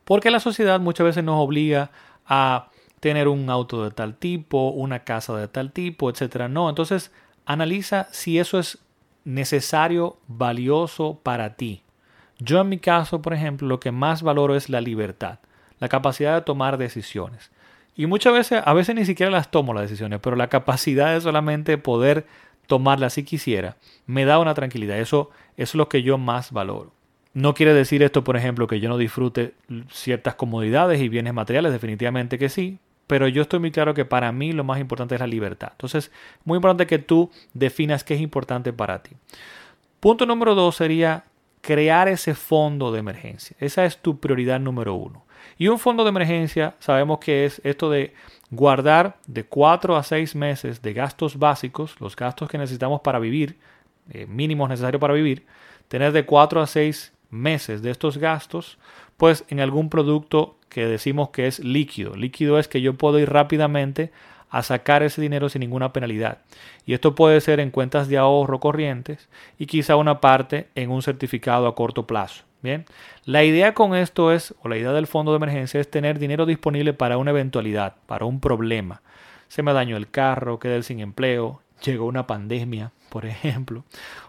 Porque 0.03 0.31
la 0.31 0.39
sociedad 0.39 0.79
muchas 0.79 1.05
veces 1.05 1.23
nos 1.23 1.39
obliga 1.39 1.91
a 2.25 2.69
tener 2.99 3.27
un 3.27 3.49
auto 3.49 3.83
de 3.83 3.91
tal 3.91 4.15
tipo, 4.15 4.69
una 4.69 5.03
casa 5.03 5.35
de 5.35 5.47
tal 5.47 5.71
tipo, 5.71 6.09
etcétera. 6.09 6.47
No, 6.47 6.69
entonces 6.69 7.11
analiza 7.45 8.07
si 8.11 8.39
eso 8.39 8.59
es 8.59 8.77
necesario, 9.23 10.17
valioso 10.27 11.19
para 11.21 11.55
ti. 11.55 11.83
Yo 12.39 12.61
en 12.61 12.69
mi 12.69 12.79
caso, 12.79 13.21
por 13.21 13.33
ejemplo, 13.33 13.67
lo 13.67 13.79
que 13.79 13.91
más 13.91 14.23
valoro 14.23 14.55
es 14.55 14.69
la 14.69 14.81
libertad, 14.81 15.39
la 15.79 15.89
capacidad 15.89 16.35
de 16.35 16.41
tomar 16.41 16.77
decisiones. 16.77 17.51
Y 18.01 18.07
muchas 18.07 18.33
veces, 18.33 18.63
a 18.65 18.73
veces 18.73 18.95
ni 18.95 19.05
siquiera 19.05 19.31
las 19.31 19.51
tomo 19.51 19.75
las 19.75 19.83
decisiones, 19.83 20.19
pero 20.23 20.35
la 20.35 20.47
capacidad 20.47 21.13
de 21.13 21.21
solamente 21.21 21.77
poder 21.77 22.25
tomarlas 22.65 23.13
si 23.13 23.21
quisiera, 23.21 23.77
me 24.07 24.25
da 24.25 24.39
una 24.39 24.55
tranquilidad. 24.55 24.97
Eso, 24.97 25.29
eso 25.55 25.69
es 25.71 25.75
lo 25.75 25.87
que 25.87 26.01
yo 26.01 26.17
más 26.17 26.51
valoro. 26.51 26.91
No 27.35 27.53
quiere 27.53 27.75
decir 27.75 28.01
esto, 28.01 28.23
por 28.23 28.37
ejemplo, 28.37 28.65
que 28.65 28.79
yo 28.79 28.89
no 28.89 28.97
disfrute 28.97 29.53
ciertas 29.91 30.33
comodidades 30.33 30.99
y 30.99 31.09
bienes 31.09 31.35
materiales, 31.35 31.71
definitivamente 31.71 32.39
que 32.39 32.49
sí, 32.49 32.79
pero 33.05 33.27
yo 33.27 33.43
estoy 33.43 33.59
muy 33.59 33.69
claro 33.69 33.93
que 33.93 34.03
para 34.03 34.31
mí 34.31 34.51
lo 34.51 34.63
más 34.63 34.79
importante 34.79 35.13
es 35.13 35.21
la 35.21 35.27
libertad. 35.27 35.69
Entonces, 35.73 36.11
muy 36.43 36.55
importante 36.55 36.87
que 36.87 36.97
tú 36.97 37.29
definas 37.53 38.03
qué 38.03 38.15
es 38.15 38.21
importante 38.21 38.73
para 38.73 39.03
ti. 39.03 39.11
Punto 39.99 40.25
número 40.25 40.55
dos 40.55 40.75
sería 40.75 41.25
crear 41.61 42.07
ese 42.07 42.33
fondo 42.33 42.91
de 42.91 42.97
emergencia. 42.97 43.55
Esa 43.59 43.85
es 43.85 43.99
tu 43.99 44.19
prioridad 44.19 44.59
número 44.59 44.95
uno. 44.95 45.23
Y 45.57 45.67
un 45.67 45.79
fondo 45.79 46.03
de 46.03 46.09
emergencia 46.09 46.75
sabemos 46.79 47.19
que 47.19 47.45
es 47.45 47.61
esto 47.63 47.89
de 47.89 48.13
guardar 48.49 49.17
de 49.27 49.45
cuatro 49.45 49.95
a 49.95 50.03
seis 50.03 50.35
meses 50.35 50.81
de 50.81 50.93
gastos 50.93 51.37
básicos, 51.37 51.95
los 51.99 52.15
gastos 52.15 52.49
que 52.49 52.57
necesitamos 52.57 53.01
para 53.01 53.19
vivir, 53.19 53.57
eh, 54.11 54.25
mínimos 54.27 54.69
necesarios 54.69 54.99
para 54.99 55.13
vivir, 55.13 55.45
tener 55.87 56.11
de 56.11 56.25
cuatro 56.25 56.61
a 56.61 56.67
seis 56.67 57.13
meses 57.29 57.81
de 57.81 57.91
estos 57.91 58.17
gastos, 58.17 58.77
pues 59.17 59.45
en 59.49 59.59
algún 59.59 59.89
producto 59.89 60.57
que 60.69 60.85
decimos 60.85 61.29
que 61.29 61.47
es 61.47 61.59
líquido. 61.59 62.15
Líquido 62.15 62.59
es 62.59 62.67
que 62.67 62.81
yo 62.81 62.95
puedo 62.95 63.19
ir 63.19 63.29
rápidamente 63.29 64.11
a 64.49 64.63
sacar 64.63 65.01
ese 65.01 65.21
dinero 65.21 65.47
sin 65.47 65.61
ninguna 65.61 65.93
penalidad. 65.93 66.39
Y 66.85 66.93
esto 66.93 67.15
puede 67.15 67.39
ser 67.39 67.59
en 67.59 67.71
cuentas 67.71 68.09
de 68.09 68.17
ahorro 68.17 68.59
corrientes 68.59 69.29
y 69.57 69.65
quizá 69.65 69.95
una 69.95 70.19
parte 70.19 70.67
en 70.75 70.91
un 70.91 71.01
certificado 71.01 71.67
a 71.67 71.75
corto 71.75 72.05
plazo. 72.05 72.43
Bien, 72.61 72.85
la 73.25 73.43
idea 73.43 73.73
con 73.73 73.95
esto 73.95 74.31
es, 74.31 74.53
o 74.61 74.69
la 74.69 74.77
idea 74.77 74.91
del 74.91 75.07
fondo 75.07 75.31
de 75.31 75.37
emergencia 75.37 75.79
es 75.79 75.89
tener 75.89 76.19
dinero 76.19 76.45
disponible 76.45 76.93
para 76.93 77.17
una 77.17 77.31
eventualidad, 77.31 77.95
para 78.05 78.25
un 78.25 78.39
problema. 78.39 79.01
Se 79.47 79.63
me 79.63 79.73
dañó 79.73 79.97
el 79.97 80.09
carro, 80.09 80.59
quedé 80.59 80.83
sin 80.83 80.99
empleo, 80.99 81.61
llegó 81.83 82.05
una 82.05 82.27
pandemia, 82.27 82.91
por 83.09 83.25
ejemplo. 83.27 83.83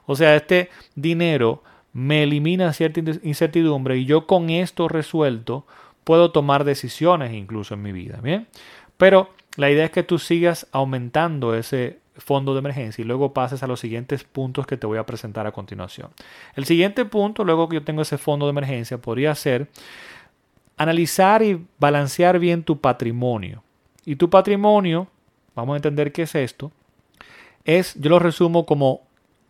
O 0.06 0.16
sea, 0.16 0.34
este 0.34 0.70
dinero 0.94 1.62
me 1.92 2.22
elimina 2.22 2.72
cierta 2.72 3.00
incertidumbre 3.22 3.98
y 3.98 4.06
yo 4.06 4.26
con 4.26 4.48
esto 4.48 4.88
resuelto 4.88 5.66
puedo 6.04 6.32
tomar 6.32 6.64
decisiones 6.64 7.34
incluso 7.34 7.74
en 7.74 7.82
mi 7.82 7.92
vida. 7.92 8.18
Bien, 8.22 8.48
pero 8.96 9.28
la 9.56 9.70
idea 9.70 9.84
es 9.84 9.90
que 9.90 10.02
tú 10.02 10.18
sigas 10.18 10.66
aumentando 10.72 11.54
ese 11.54 11.98
fondo 12.16 12.52
de 12.52 12.60
emergencia 12.60 13.02
y 13.02 13.06
luego 13.06 13.32
pases 13.32 13.62
a 13.62 13.66
los 13.66 13.80
siguientes 13.80 14.24
puntos 14.24 14.66
que 14.66 14.76
te 14.76 14.86
voy 14.86 14.98
a 14.98 15.06
presentar 15.06 15.46
a 15.46 15.52
continuación. 15.52 16.10
El 16.54 16.64
siguiente 16.64 17.04
punto, 17.04 17.44
luego 17.44 17.68
que 17.68 17.76
yo 17.76 17.84
tengo 17.84 18.02
ese 18.02 18.18
fondo 18.18 18.46
de 18.46 18.50
emergencia, 18.50 18.98
podría 18.98 19.34
ser 19.34 19.68
analizar 20.76 21.42
y 21.42 21.64
balancear 21.78 22.38
bien 22.38 22.64
tu 22.64 22.80
patrimonio. 22.80 23.62
Y 24.04 24.16
tu 24.16 24.30
patrimonio, 24.30 25.08
vamos 25.54 25.74
a 25.74 25.76
entender 25.76 26.12
qué 26.12 26.22
es 26.22 26.34
esto, 26.34 26.72
es, 27.64 27.94
yo 27.94 28.10
lo 28.10 28.18
resumo 28.18 28.66
como 28.66 29.02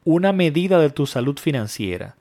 una 0.05 0.33
medida 0.33 0.79
de 0.79 0.91
tu 0.91 1.07
salud 1.07 1.39
financiera. 1.39 2.17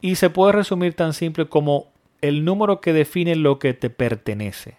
Y 0.00 0.16
se 0.16 0.30
puede 0.30 0.52
resumir 0.52 0.94
tan 0.94 1.14
simple 1.14 1.46
como 1.46 1.88
el 2.20 2.44
número 2.44 2.80
que 2.80 2.92
define 2.92 3.34
lo 3.36 3.58
que 3.58 3.74
te 3.74 3.90
pertenece, 3.90 4.76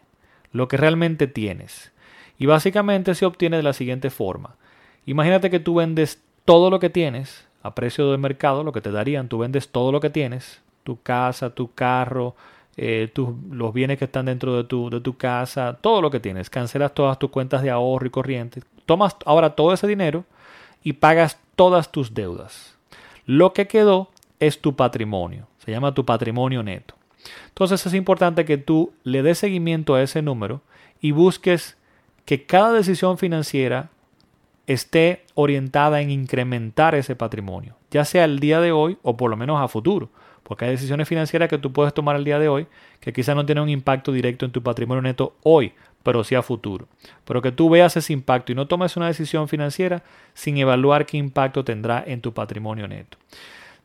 lo 0.51 0.67
que 0.67 0.77
realmente 0.77 1.27
tienes. 1.27 1.91
Y 2.37 2.45
básicamente 2.45 3.15
se 3.15 3.25
obtiene 3.25 3.57
de 3.57 3.63
la 3.63 3.73
siguiente 3.73 4.09
forma. 4.09 4.55
Imagínate 5.05 5.49
que 5.49 5.59
tú 5.59 5.75
vendes 5.75 6.21
todo 6.43 6.69
lo 6.69 6.79
que 6.79 6.89
tienes 6.89 7.45
a 7.63 7.73
precio 7.73 8.11
de 8.11 8.17
mercado, 8.17 8.63
lo 8.63 8.71
que 8.71 8.81
te 8.81 8.91
darían, 8.91 9.27
tú 9.27 9.39
vendes 9.39 9.69
todo 9.69 9.91
lo 9.91 9.99
que 9.99 10.09
tienes, 10.09 10.61
tu 10.83 11.01
casa, 11.01 11.49
tu 11.49 11.73
carro, 11.73 12.35
eh, 12.77 13.11
los 13.51 13.73
bienes 13.73 13.97
que 13.97 14.05
están 14.05 14.25
dentro 14.25 14.55
de 14.55 14.63
tu, 14.65 14.89
de 14.89 15.01
tu 15.01 15.17
casa, 15.17 15.77
todo 15.81 16.01
lo 16.01 16.11
que 16.11 16.19
tienes, 16.19 16.49
cancelas 16.49 16.93
todas 16.93 17.17
tus 17.17 17.31
cuentas 17.31 17.63
de 17.63 17.71
ahorro 17.71 18.05
y 18.05 18.11
corriente, 18.11 18.61
tomas 18.85 19.15
ahora 19.25 19.55
todo 19.55 19.73
ese 19.73 19.87
dinero 19.87 20.25
y 20.83 20.93
pagas 20.93 21.39
todas 21.55 21.91
tus 21.91 22.13
deudas. 22.13 22.75
Lo 23.25 23.53
que 23.53 23.67
quedó 23.67 24.09
es 24.39 24.61
tu 24.61 24.75
patrimonio, 24.75 25.47
se 25.57 25.71
llama 25.71 25.93
tu 25.93 26.05
patrimonio 26.05 26.61
neto. 26.61 26.93
Entonces 27.47 27.85
es 27.85 27.93
importante 27.93 28.45
que 28.45 28.57
tú 28.57 28.93
le 29.03 29.23
des 29.23 29.39
seguimiento 29.39 29.95
a 29.95 30.03
ese 30.03 30.21
número 30.21 30.61
y 31.01 31.11
busques 31.11 31.77
que 32.25 32.45
cada 32.45 32.73
decisión 32.73 33.17
financiera 33.17 33.89
esté 34.67 35.23
orientada 35.35 36.01
en 36.01 36.09
incrementar 36.09 36.95
ese 36.95 37.15
patrimonio, 37.15 37.75
ya 37.91 38.03
sea 38.03 38.25
el 38.25 38.39
día 38.39 38.59
de 38.59 38.71
hoy 38.71 38.97
o 39.03 39.15
por 39.15 39.29
lo 39.29 39.37
menos 39.37 39.61
a 39.61 39.67
futuro, 39.67 40.09
porque 40.43 40.65
hay 40.65 40.71
decisiones 40.71 41.07
financieras 41.07 41.49
que 41.49 41.57
tú 41.57 41.71
puedes 41.71 41.93
tomar 41.93 42.15
el 42.15 42.23
día 42.23 42.39
de 42.39 42.49
hoy 42.49 42.67
que 42.99 43.13
quizá 43.13 43.35
no 43.35 43.45
tienen 43.45 43.63
un 43.63 43.69
impacto 43.69 44.11
directo 44.11 44.45
en 44.45 44.51
tu 44.51 44.61
patrimonio 44.61 45.01
neto 45.01 45.35
hoy, 45.43 45.73
pero 46.03 46.23
sí 46.23 46.35
a 46.35 46.43
futuro. 46.43 46.87
Pero 47.25 47.41
que 47.41 47.51
tú 47.51 47.69
veas 47.69 47.97
ese 47.97 48.13
impacto 48.13 48.51
y 48.51 48.55
no 48.55 48.67
tomes 48.67 48.95
una 48.95 49.07
decisión 49.07 49.47
financiera 49.47 50.03
sin 50.33 50.57
evaluar 50.57 51.05
qué 51.05 51.17
impacto 51.17 51.63
tendrá 51.63 52.03
en 52.05 52.21
tu 52.21 52.31
patrimonio 52.33 52.87
neto. 52.87 53.17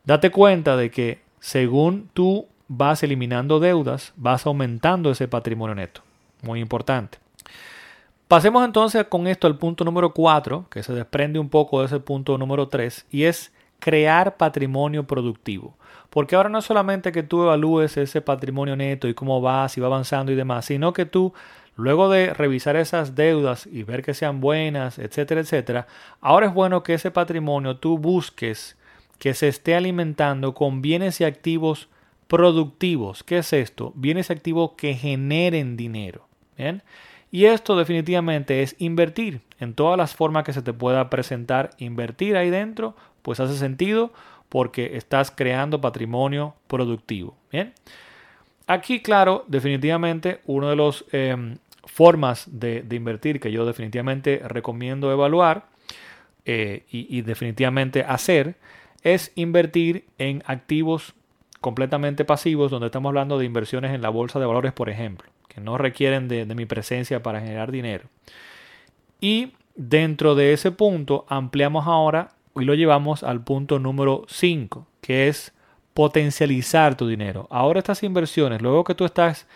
Date 0.04 0.30
cuenta 0.30 0.76
de 0.76 0.90
que 0.90 1.20
según 1.40 2.10
tú 2.12 2.46
vas 2.68 3.02
eliminando 3.02 3.58
deudas, 3.58 4.12
vas 4.16 4.46
aumentando 4.46 5.10
ese 5.10 5.28
patrimonio 5.28 5.74
neto. 5.74 6.02
Muy 6.42 6.60
importante. 6.60 7.18
Pasemos 8.30 8.64
entonces 8.64 9.06
con 9.08 9.26
esto 9.26 9.48
al 9.48 9.58
punto 9.58 9.84
número 9.84 10.14
4, 10.14 10.66
que 10.70 10.84
se 10.84 10.92
desprende 10.92 11.40
un 11.40 11.48
poco 11.48 11.80
de 11.80 11.86
ese 11.86 11.98
punto 11.98 12.38
número 12.38 12.68
3, 12.68 13.06
y 13.10 13.24
es 13.24 13.52
crear 13.80 14.36
patrimonio 14.36 15.04
productivo. 15.04 15.76
Porque 16.10 16.36
ahora 16.36 16.48
no 16.48 16.60
es 16.60 16.64
solamente 16.64 17.10
que 17.10 17.24
tú 17.24 17.42
evalúes 17.42 17.96
ese 17.96 18.20
patrimonio 18.20 18.76
neto 18.76 19.08
y 19.08 19.14
cómo 19.14 19.42
va, 19.42 19.68
si 19.68 19.80
va 19.80 19.88
avanzando 19.88 20.30
y 20.30 20.36
demás, 20.36 20.66
sino 20.66 20.92
que 20.92 21.06
tú, 21.06 21.34
luego 21.74 22.08
de 22.08 22.32
revisar 22.32 22.76
esas 22.76 23.16
deudas 23.16 23.66
y 23.66 23.82
ver 23.82 24.04
que 24.04 24.14
sean 24.14 24.40
buenas, 24.40 25.00
etcétera, 25.00 25.40
etcétera, 25.40 25.88
ahora 26.20 26.46
es 26.46 26.54
bueno 26.54 26.84
que 26.84 26.94
ese 26.94 27.10
patrimonio 27.10 27.78
tú 27.78 27.98
busques 27.98 28.78
que 29.18 29.34
se 29.34 29.48
esté 29.48 29.74
alimentando 29.74 30.54
con 30.54 30.82
bienes 30.82 31.20
y 31.20 31.24
activos 31.24 31.88
productivos. 32.28 33.24
¿Qué 33.24 33.38
es 33.38 33.52
esto? 33.52 33.92
Bienes 33.96 34.30
y 34.30 34.34
activos 34.34 34.74
que 34.76 34.94
generen 34.94 35.76
dinero. 35.76 36.28
¿Bien? 36.56 36.84
Y 37.30 37.44
esto 37.44 37.76
definitivamente 37.76 38.62
es 38.62 38.74
invertir 38.78 39.40
en 39.60 39.74
todas 39.74 39.96
las 39.96 40.14
formas 40.14 40.44
que 40.44 40.52
se 40.52 40.62
te 40.62 40.72
pueda 40.72 41.10
presentar. 41.10 41.70
Invertir 41.78 42.36
ahí 42.36 42.50
dentro, 42.50 42.96
pues 43.22 43.38
hace 43.38 43.56
sentido 43.56 44.12
porque 44.48 44.96
estás 44.96 45.30
creando 45.30 45.80
patrimonio 45.80 46.54
productivo. 46.66 47.36
Bien. 47.52 47.72
Aquí, 48.66 49.00
claro, 49.00 49.44
definitivamente 49.46 50.40
una 50.46 50.70
de 50.70 50.76
las 50.76 51.04
em, 51.12 51.58
formas 51.84 52.48
de, 52.50 52.84
invertir 52.90 53.38
que 53.38 53.52
yo 53.52 53.64
definitivamente 53.64 54.40
recomiendo 54.44 55.12
evaluar 55.12 55.66
eh, 56.44 56.84
y 56.90 57.22
definitivamente 57.22 58.02
hacer 58.02 58.56
es 59.02 59.32
invertir 59.34 60.04
en 60.18 60.42
activos 60.46 61.14
completamente 61.60 62.24
pasivos, 62.24 62.70
donde 62.70 62.86
estamos 62.86 63.10
hablando 63.10 63.38
de 63.38 63.44
inversiones 63.44 63.92
en 63.92 64.02
la 64.02 64.08
bolsa 64.08 64.40
de 64.40 64.46
valores, 64.46 64.72
por 64.72 64.88
ejemplo 64.88 65.30
que 65.52 65.60
no 65.60 65.76
requieren 65.76 66.28
de, 66.28 66.46
mi 66.46 66.64
presencia 66.64 67.22
para 67.22 67.40
generar 67.40 67.72
dinero. 67.72 68.04
Y 69.20 69.52
dentro 69.74 70.34
de 70.34 70.52
ese 70.52 70.70
punto 70.70 71.26
ampliamos 71.28 71.86
ahora 71.86 72.30
y 72.54 72.64
lo 72.64 72.74
llevamos 72.74 73.22
al 73.24 73.42
punto 73.42 73.78
número 73.78 74.24
5, 74.28 74.86
que 75.00 75.28
es 75.28 75.52
potencializar 75.92 76.96
tu 76.96 77.08
dinero. 77.08 77.48
Ahora 77.50 77.80
estas 77.80 78.02
inversiones, 78.04 78.62
luego 78.62 78.84
que 78.84 78.94
tú 78.94 79.04
estás 79.04 79.46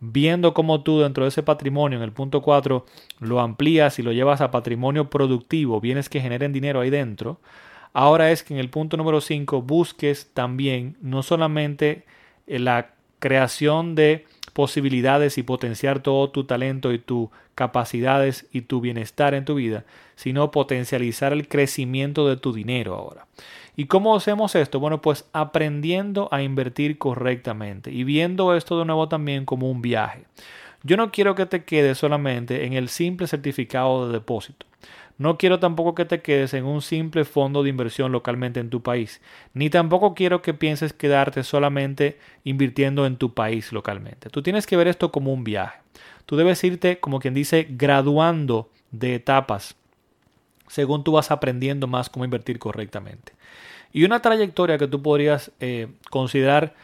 viendo 0.00 0.52
cómo 0.54 0.82
tú 0.82 1.00
dentro 1.00 1.24
de 1.24 1.28
ese 1.28 1.42
patrimonio, 1.42 1.98
en 1.98 2.04
el 2.04 2.12
punto 2.12 2.42
4, 2.42 2.84
lo 3.20 3.40
amplías 3.40 3.98
y 3.98 4.02
lo 4.02 4.12
llevas 4.12 4.40
a 4.40 4.50
patrimonio 4.50 5.08
productivo, 5.08 5.80
bienes 5.80 6.08
que 6.08 6.20
generen 6.20 6.52
dinero 6.52 6.80
ahí 6.80 6.90
dentro, 6.90 7.38
ahora 7.92 8.32
es 8.32 8.42
que 8.42 8.54
en 8.54 8.60
el 8.60 8.70
punto 8.70 8.96
número 8.96 9.20
5 9.20 9.62
busques 9.62 10.30
también 10.34 10.96
no 11.00 11.22
solamente 11.22 12.04
la 12.46 12.90
creación 13.20 13.94
de 13.94 14.26
posibilidades 14.54 15.36
y 15.36 15.42
potenciar 15.42 16.00
todo 16.00 16.30
tu 16.30 16.44
talento 16.44 16.92
y 16.92 16.98
tus 16.98 17.28
capacidades 17.54 18.46
y 18.52 18.62
tu 18.62 18.80
bienestar 18.80 19.34
en 19.34 19.44
tu 19.44 19.56
vida, 19.56 19.84
sino 20.14 20.50
potencializar 20.50 21.34
el 21.34 21.48
crecimiento 21.48 22.26
de 22.26 22.36
tu 22.36 22.54
dinero 22.54 22.94
ahora. 22.94 23.26
¿Y 23.76 23.86
cómo 23.86 24.16
hacemos 24.16 24.54
esto? 24.54 24.78
Bueno, 24.80 25.02
pues 25.02 25.26
aprendiendo 25.32 26.28
a 26.30 26.42
invertir 26.42 26.96
correctamente 26.96 27.90
y 27.90 28.04
viendo 28.04 28.54
esto 28.54 28.78
de 28.78 28.84
nuevo 28.84 29.08
también 29.08 29.44
como 29.44 29.68
un 29.68 29.82
viaje. 29.82 30.24
Yo 30.84 30.96
no 30.96 31.10
quiero 31.10 31.34
que 31.34 31.46
te 31.46 31.64
quedes 31.64 31.98
solamente 31.98 32.66
en 32.66 32.74
el 32.74 32.88
simple 32.88 33.26
certificado 33.26 34.06
de 34.06 34.12
depósito. 34.12 34.66
No 35.16 35.38
quiero 35.38 35.60
tampoco 35.60 35.94
que 35.94 36.04
te 36.04 36.22
quedes 36.22 36.54
en 36.54 36.64
un 36.64 36.82
simple 36.82 37.24
fondo 37.24 37.62
de 37.62 37.70
inversión 37.70 38.10
localmente 38.10 38.60
en 38.60 38.70
tu 38.70 38.82
país, 38.82 39.20
ni 39.52 39.70
tampoco 39.70 40.14
quiero 40.14 40.42
que 40.42 40.54
pienses 40.54 40.92
quedarte 40.92 41.44
solamente 41.44 42.18
invirtiendo 42.42 43.06
en 43.06 43.16
tu 43.16 43.32
país 43.32 43.72
localmente. 43.72 44.28
Tú 44.30 44.42
tienes 44.42 44.66
que 44.66 44.76
ver 44.76 44.88
esto 44.88 45.12
como 45.12 45.32
un 45.32 45.44
viaje. 45.44 45.78
Tú 46.26 46.36
debes 46.36 46.64
irte, 46.64 46.98
como 46.98 47.20
quien 47.20 47.34
dice, 47.34 47.66
graduando 47.70 48.70
de 48.90 49.14
etapas 49.14 49.76
según 50.68 51.04
tú 51.04 51.12
vas 51.12 51.30
aprendiendo 51.30 51.86
más 51.86 52.10
cómo 52.10 52.24
invertir 52.24 52.58
correctamente. 52.58 53.32
Y 53.92 54.04
una 54.04 54.20
trayectoria 54.20 54.78
que 54.78 54.88
tú 54.88 55.02
podrías 55.02 55.52
eh, 55.60 55.88
considerar 56.10 56.74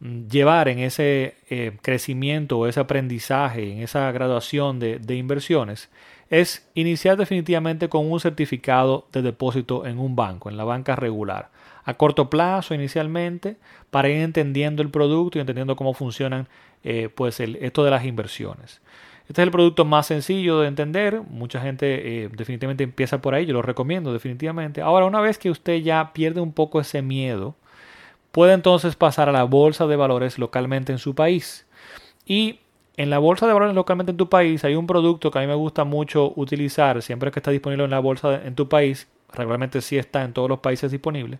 mm, 0.00 0.28
llevar 0.28 0.68
en 0.68 0.78
ese 0.78 1.34
eh, 1.48 1.76
crecimiento 1.82 2.58
o 2.58 2.66
ese 2.66 2.80
aprendizaje, 2.80 3.72
en 3.72 3.78
esa 3.80 4.10
graduación 4.12 4.78
de, 4.78 4.98
de 4.98 5.16
inversiones, 5.16 5.88
es 6.30 6.68
iniciar 6.74 7.16
definitivamente 7.16 7.88
con 7.88 8.10
un 8.10 8.20
certificado 8.20 9.06
de 9.12 9.22
depósito 9.22 9.84
en 9.86 9.98
un 9.98 10.16
banco, 10.16 10.48
en 10.48 10.56
la 10.56 10.64
banca 10.64 10.96
regular 10.96 11.50
a 11.84 11.94
corto 11.94 12.30
plazo 12.30 12.74
inicialmente 12.74 13.56
para 13.90 14.08
ir 14.08 14.16
entendiendo 14.16 14.82
el 14.82 14.90
producto 14.90 15.38
y 15.38 15.40
entendiendo 15.40 15.76
cómo 15.76 15.94
funcionan 15.94 16.48
eh, 16.84 17.08
pues 17.14 17.40
esto 17.40 17.84
de 17.84 17.90
las 17.90 18.04
inversiones. 18.04 18.80
Este 19.28 19.42
es 19.42 19.46
el 19.46 19.52
producto 19.52 19.84
más 19.84 20.06
sencillo 20.06 20.60
de 20.60 20.68
entender. 20.68 21.22
Mucha 21.22 21.60
gente 21.60 22.24
eh, 22.24 22.28
definitivamente 22.32 22.82
empieza 22.82 23.20
por 23.20 23.34
ahí. 23.34 23.46
Yo 23.46 23.52
lo 23.52 23.62
recomiendo 23.62 24.12
definitivamente. 24.12 24.80
Ahora, 24.80 25.06
una 25.06 25.20
vez 25.20 25.38
que 25.38 25.50
usted 25.50 25.76
ya 25.82 26.12
pierde 26.12 26.40
un 26.40 26.52
poco 26.52 26.80
ese 26.80 27.00
miedo, 27.00 27.54
puede 28.32 28.54
entonces 28.54 28.96
pasar 28.96 29.28
a 29.28 29.32
la 29.32 29.44
bolsa 29.44 29.86
de 29.86 29.94
valores 29.94 30.38
localmente 30.38 30.90
en 30.90 30.98
su 30.98 31.14
país. 31.14 31.66
Y 32.26 32.58
en 32.96 33.10
la 33.10 33.18
bolsa 33.18 33.46
de 33.46 33.52
valores 33.52 33.74
localmente 33.74 34.10
en 34.10 34.16
tu 34.16 34.28
país 34.28 34.64
hay 34.64 34.74
un 34.74 34.86
producto 34.86 35.30
que 35.30 35.38
a 35.38 35.42
mí 35.42 35.46
me 35.46 35.54
gusta 35.54 35.84
mucho 35.84 36.32
utilizar 36.36 37.02
siempre 37.02 37.30
que 37.30 37.38
está 37.38 37.50
disponible 37.50 37.84
en 37.84 37.90
la 37.90 38.00
bolsa 38.00 38.42
en 38.44 38.54
tu 38.54 38.68
país 38.68 39.08
regularmente 39.32 39.80
sí 39.80 39.98
está 39.98 40.22
en 40.22 40.32
todos 40.32 40.48
los 40.48 40.60
países 40.60 40.90
disponible, 40.90 41.38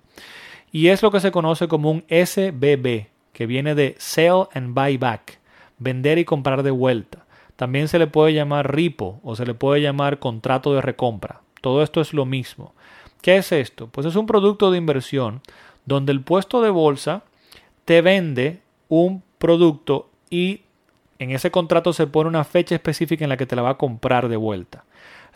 y 0.72 0.88
es 0.88 1.02
lo 1.02 1.10
que 1.10 1.20
se 1.20 1.32
conoce 1.32 1.68
como 1.68 1.90
un 1.90 2.04
SBB, 2.08 3.06
que 3.32 3.46
viene 3.46 3.74
de 3.74 3.94
Sell 3.98 4.44
and 4.52 4.74
Buy 4.74 4.96
Back, 4.96 5.38
vender 5.78 6.18
y 6.18 6.24
comprar 6.24 6.62
de 6.62 6.70
vuelta. 6.70 7.26
También 7.56 7.88
se 7.88 7.98
le 7.98 8.06
puede 8.06 8.32
llamar 8.32 8.74
RIPO 8.74 9.20
o 9.22 9.36
se 9.36 9.44
le 9.44 9.54
puede 9.54 9.82
llamar 9.82 10.18
contrato 10.18 10.74
de 10.74 10.80
recompra. 10.80 11.42
Todo 11.60 11.82
esto 11.82 12.00
es 12.00 12.14
lo 12.14 12.24
mismo. 12.24 12.74
¿Qué 13.20 13.36
es 13.36 13.52
esto? 13.52 13.88
Pues 13.88 14.06
es 14.06 14.16
un 14.16 14.26
producto 14.26 14.70
de 14.70 14.78
inversión 14.78 15.42
donde 15.84 16.12
el 16.12 16.22
puesto 16.22 16.62
de 16.62 16.70
bolsa 16.70 17.22
te 17.84 18.00
vende 18.00 18.60
un 18.88 19.22
producto 19.38 20.08
y 20.30 20.62
en 21.20 21.30
ese 21.32 21.50
contrato 21.50 21.92
se 21.92 22.06
pone 22.06 22.28
una 22.28 22.44
fecha 22.44 22.74
específica 22.74 23.24
en 23.24 23.28
la 23.28 23.36
que 23.36 23.44
te 23.44 23.54
la 23.54 23.60
va 23.60 23.70
a 23.70 23.78
comprar 23.78 24.28
de 24.28 24.36
vuelta. 24.36 24.84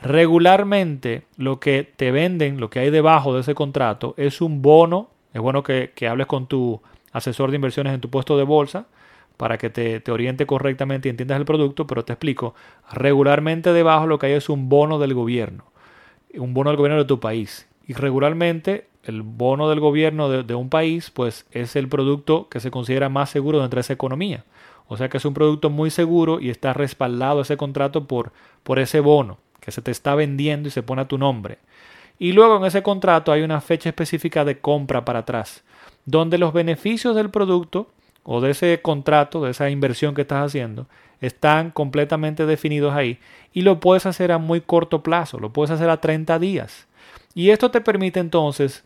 Regularmente 0.01 1.27
lo 1.37 1.61
que 1.61 1.93
te 1.97 2.11
venden, 2.11 2.59
lo 2.59 2.71
que 2.71 2.81
hay 2.81 2.91
debajo 2.91 3.35
de 3.35 3.43
ese 3.43 3.55
contrato, 3.55 4.15
es 4.17 4.41
un 4.41 4.63
bono. 4.63 5.11
Es 5.35 5.43
bueno 5.43 5.63
que, 5.63 5.93
hables 6.09 6.27
con 6.27 6.47
tu 6.47 6.81
asesor 7.13 7.51
de 7.51 7.57
inversiones 7.57 7.93
en 7.93 8.01
tu 8.01 8.09
puesto 8.09 8.39
de 8.39 8.45
bolsa 8.45 8.87
para 9.37 9.59
que 9.59 9.69
te, 9.69 10.01
te, 10.01 10.11
oriente 10.11 10.47
correctamente 10.47 11.09
y 11.09 11.11
entiendas 11.11 11.39
el 11.39 11.45
producto, 11.45 11.87
pero 11.87 12.03
te 12.03 12.15
explico. 12.15 12.55
Regularmente 12.91 13.75
debajo 13.75 14.07
lo 14.07 14.19
que 14.19 14.27
hay 14.27 14.33
es 14.33 14.49
un 14.49 14.71
bono 14.71 14.99
del 14.99 15.13
gobierno, 15.13 15.65
un 16.35 16.55
bono 16.55 16.71
del 16.71 16.79
gobierno 16.79 16.99
de 16.99 17.09
tu 17.09 17.21
país. 17.21 17.69
Y 17.87 17.93
regularmente 17.93 18.87
el 19.03 19.21
bono 19.21 19.69
del 19.69 19.81
gobierno 19.81 20.31
de, 20.31 20.45
de 20.45 20.55
un 20.55 20.71
país, 20.71 21.11
pues 21.11 21.47
es 21.51 21.77
el 21.77 21.89
producto 21.89 22.49
que 22.49 22.61
se 22.61 22.71
considera 22.71 23.11
más 23.11 23.29
seguro 23.29 23.61
dentro 23.61 23.77
de 23.77 23.83
esa 23.83 23.93
economía. 23.93 24.45
O 24.87 24.97
sea 24.97 25.09
que 25.09 25.17
es 25.17 25.25
un 25.25 25.35
producto 25.35 25.71
muy 25.71 25.91
seguro 25.91 26.41
y 26.41 26.51
está 26.51 26.73
respaldado 26.73 27.41
ese 27.41 27.57
contrato 27.57 28.07
por, 28.07 28.33
por 28.63 28.79
ese 28.79 29.01
bono 29.01 29.39
que 29.61 29.73
se 29.73 29.83
te 29.83 29.91
está 29.91 30.15
vendiendo 30.15 30.69
y 30.69 30.71
se 30.71 30.83
pone 30.83 31.03
a 31.03 31.09
tu 31.09 31.19
nombre. 31.19 31.59
Y 32.19 32.33
luego 32.33 32.59
en 32.59 32.65
ese 32.65 32.83
contrato 32.83 33.33
hay 33.33 33.43
una 33.43 33.61
fecha 33.61 33.89
específica 33.89 34.45
de 34.45 34.59
compra 34.61 35.05
para 35.05 35.21
atrás, 35.21 35.65
donde 36.05 36.39
los 36.39 36.53
beneficios 36.53 37.17
del 37.17 37.31
producto 37.31 37.89
o 38.23 38.41
de 38.41 38.51
ese 38.51 38.81
contrato, 38.83 39.43
de 39.43 39.51
esa 39.51 39.71
inversión 39.71 40.15
que 40.15 40.23
estás 40.23 40.47
haciendo, 40.47 40.87
están 41.21 41.71
completamente 41.71 42.47
definidos 42.47 42.95
ahí 42.95 43.19
y 43.53 43.63
lo 43.63 43.81
puedes 43.81 44.07
hacer 44.07 44.33
a 44.33 44.39
muy 44.39 44.61
corto 44.61 45.03
plazo, 45.03 45.39
lo 45.39 45.53
puedes 45.53 45.71
hacer 45.71 45.89
a 45.89 46.01
30 46.01 46.39
días. 46.39 46.87
Y 47.35 47.51
esto 47.51 47.71
te 47.71 47.81
permite 47.81 48.21
entonces 48.21 48.85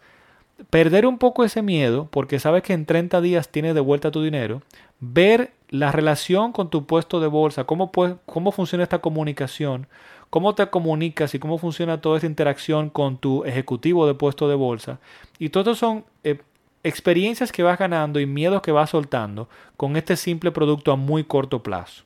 perder 0.71 1.07
un 1.07 1.19
poco 1.19 1.45
ese 1.45 1.63
miedo, 1.63 2.09
porque 2.11 2.39
sabes 2.39 2.63
que 2.63 2.73
en 2.73 2.87
30 2.87 3.21
días 3.21 3.49
tienes 3.49 3.75
de 3.75 3.81
vuelta 3.81 4.11
tu 4.11 4.23
dinero, 4.23 4.63
ver 5.01 5.53
la 5.71 5.93
relación 5.93 6.53
con 6.53 6.71
tu 6.71 6.87
puesto 6.87 7.21
de 7.21 7.29
bolsa, 7.29 7.65
cómo, 7.65 7.91
cómo 8.27 8.53
funciona 8.53 8.85
esta 8.85 9.01
comunicación, 9.01 9.87
cómo 10.31 10.55
te 10.55 10.67
comunicas 10.69 11.35
y 11.35 11.39
cómo 11.39 11.59
funciona 11.59 12.01
toda 12.01 12.19
esa 12.19 12.27
interacción 12.27 12.91
con 12.91 13.19
tu 13.19 13.45
ejecutivo 13.45 14.07
de 14.07 14.15
puesto 14.15 14.49
de 14.49 14.55
bolsa. 14.55 14.99
Y 15.39 15.51
todos 15.51 15.79
son 15.79 16.05
eh, 16.25 16.41
experiencias 16.83 17.53
que 17.53 17.63
vas 17.63 17.79
ganando 17.79 18.21
y 18.21 18.27
miedos 18.27 18.63
que 18.63 18.73
vas 18.73 18.91
soltando 18.91 19.49
con 19.77 19.97
este 19.97 20.17
simple 20.17 20.51
producto 20.51 20.93
a 20.93 20.97
muy 20.97 21.25
corto 21.25 21.63
plazo. 21.63 22.05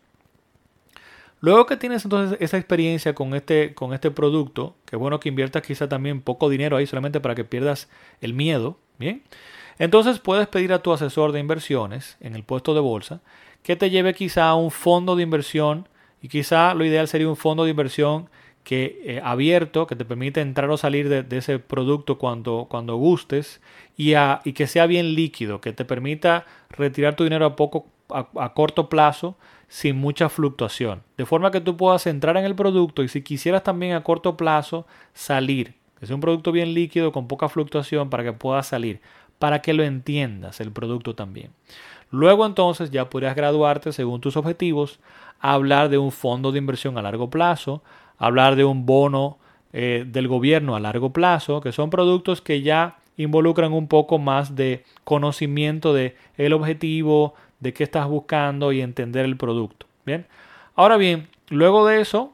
Luego 1.42 1.66
que 1.66 1.76
tienes 1.76 2.04
entonces 2.04 2.38
esa 2.40 2.56
experiencia 2.56 3.14
con 3.14 3.34
este, 3.34 3.74
con 3.74 3.92
este 3.92 4.10
producto, 4.10 4.76
que 4.86 4.96
bueno 4.96 5.20
que 5.20 5.28
inviertas 5.28 5.62
quizá 5.62 5.88
también 5.88 6.22
poco 6.22 6.48
dinero 6.48 6.76
ahí 6.76 6.86
solamente 6.86 7.20
para 7.20 7.34
que 7.34 7.44
pierdas 7.44 7.90
el 8.20 8.32
miedo, 8.32 8.78
¿bien? 8.98 9.22
Entonces 9.78 10.20
puedes 10.20 10.46
pedir 10.46 10.72
a 10.72 10.78
tu 10.78 10.92
asesor 10.92 11.32
de 11.32 11.40
inversiones 11.40 12.16
en 12.20 12.36
el 12.36 12.44
puesto 12.44 12.74
de 12.74 12.80
bolsa 12.80 13.20
que 13.62 13.76
te 13.76 13.90
lleve 13.90 14.14
quizá 14.14 14.48
a 14.48 14.54
un 14.54 14.70
fondo 14.70 15.16
de 15.16 15.22
inversión 15.22 15.88
y 16.20 16.28
quizá 16.28 16.74
lo 16.74 16.84
ideal 16.84 17.08
sería 17.08 17.28
un 17.28 17.36
fondo 17.36 17.64
de 17.64 17.70
inversión 17.70 18.28
que 18.64 19.02
eh, 19.04 19.20
abierto, 19.24 19.86
que 19.88 19.96
te 19.96 20.04
permite 20.04 20.40
entrar 20.40 20.70
o 20.70 20.76
salir 20.76 21.08
de, 21.08 21.36
ese 21.36 21.58
producto 21.58 22.18
cuando, 22.18 22.66
cuando 22.70 22.94
gustes 22.96 23.60
y, 23.96 24.14
y, 24.44 24.52
que 24.52 24.68
sea 24.68 24.86
bien 24.86 25.14
líquido, 25.14 25.60
que 25.60 25.72
te 25.72 25.84
permita 25.84 26.46
retirar 26.70 27.16
tu 27.16 27.24
dinero 27.24 27.44
a, 27.44 27.56
poco, 27.56 27.86
a, 28.08 28.52
corto 28.54 28.88
plazo 28.88 29.36
sin 29.72 29.96
mucha 29.96 30.28
fluctuación. 30.28 31.02
De 31.16 31.24
forma 31.24 31.50
que 31.50 31.62
tú 31.62 31.78
puedas 31.78 32.06
entrar 32.06 32.36
en 32.36 32.44
el 32.44 32.54
producto 32.54 33.02
y 33.02 33.08
si 33.08 33.22
quisieras 33.22 33.62
también 33.62 33.94
a 33.94 34.02
corto 34.02 34.36
plazo 34.36 34.86
salir. 35.14 35.76
Que 35.98 36.12
un 36.12 36.20
producto 36.20 36.52
bien 36.52 36.74
líquido 36.74 37.10
con 37.10 37.26
poca 37.26 37.48
fluctuación 37.48 38.10
para 38.10 38.22
que 38.22 38.34
puedas 38.34 38.66
salir. 38.66 39.00
Para 39.38 39.62
que 39.62 39.72
lo 39.72 39.82
entiendas 39.82 40.60
el 40.60 40.72
producto 40.72 41.14
también. 41.14 41.52
Luego 42.10 42.44
entonces 42.44 42.90
ya 42.90 43.08
podrías 43.08 43.34
graduarte 43.34 43.92
según 43.92 44.20
tus 44.20 44.36
objetivos, 44.36 45.00
hablar 45.40 45.88
de 45.88 45.96
un 45.96 46.12
fondo 46.12 46.52
de 46.52 46.58
inversión 46.58 46.98
a 46.98 47.02
largo 47.02 47.30
plazo, 47.30 47.82
hablar 48.18 48.56
de 48.56 48.66
un 48.66 48.84
bono 48.84 49.38
eh, 49.72 50.04
del 50.06 50.28
gobierno 50.28 50.76
a 50.76 50.80
largo 50.80 51.14
plazo, 51.14 51.62
que 51.62 51.72
son 51.72 51.88
productos 51.88 52.42
que 52.42 52.60
ya 52.60 52.98
involucran 53.16 53.72
un 53.72 53.88
poco 53.88 54.18
más 54.18 54.54
de 54.54 54.84
conocimiento 55.04 55.94
de 55.94 56.14
el 56.36 56.52
objetivo, 56.52 57.32
de 57.62 57.72
qué 57.72 57.84
estás 57.84 58.08
buscando 58.08 58.72
y 58.72 58.80
entender 58.80 59.24
el 59.24 59.36
producto. 59.36 59.86
Bien. 60.04 60.26
Ahora 60.74 60.96
bien, 60.96 61.28
luego 61.48 61.86
de 61.86 62.00
eso, 62.00 62.32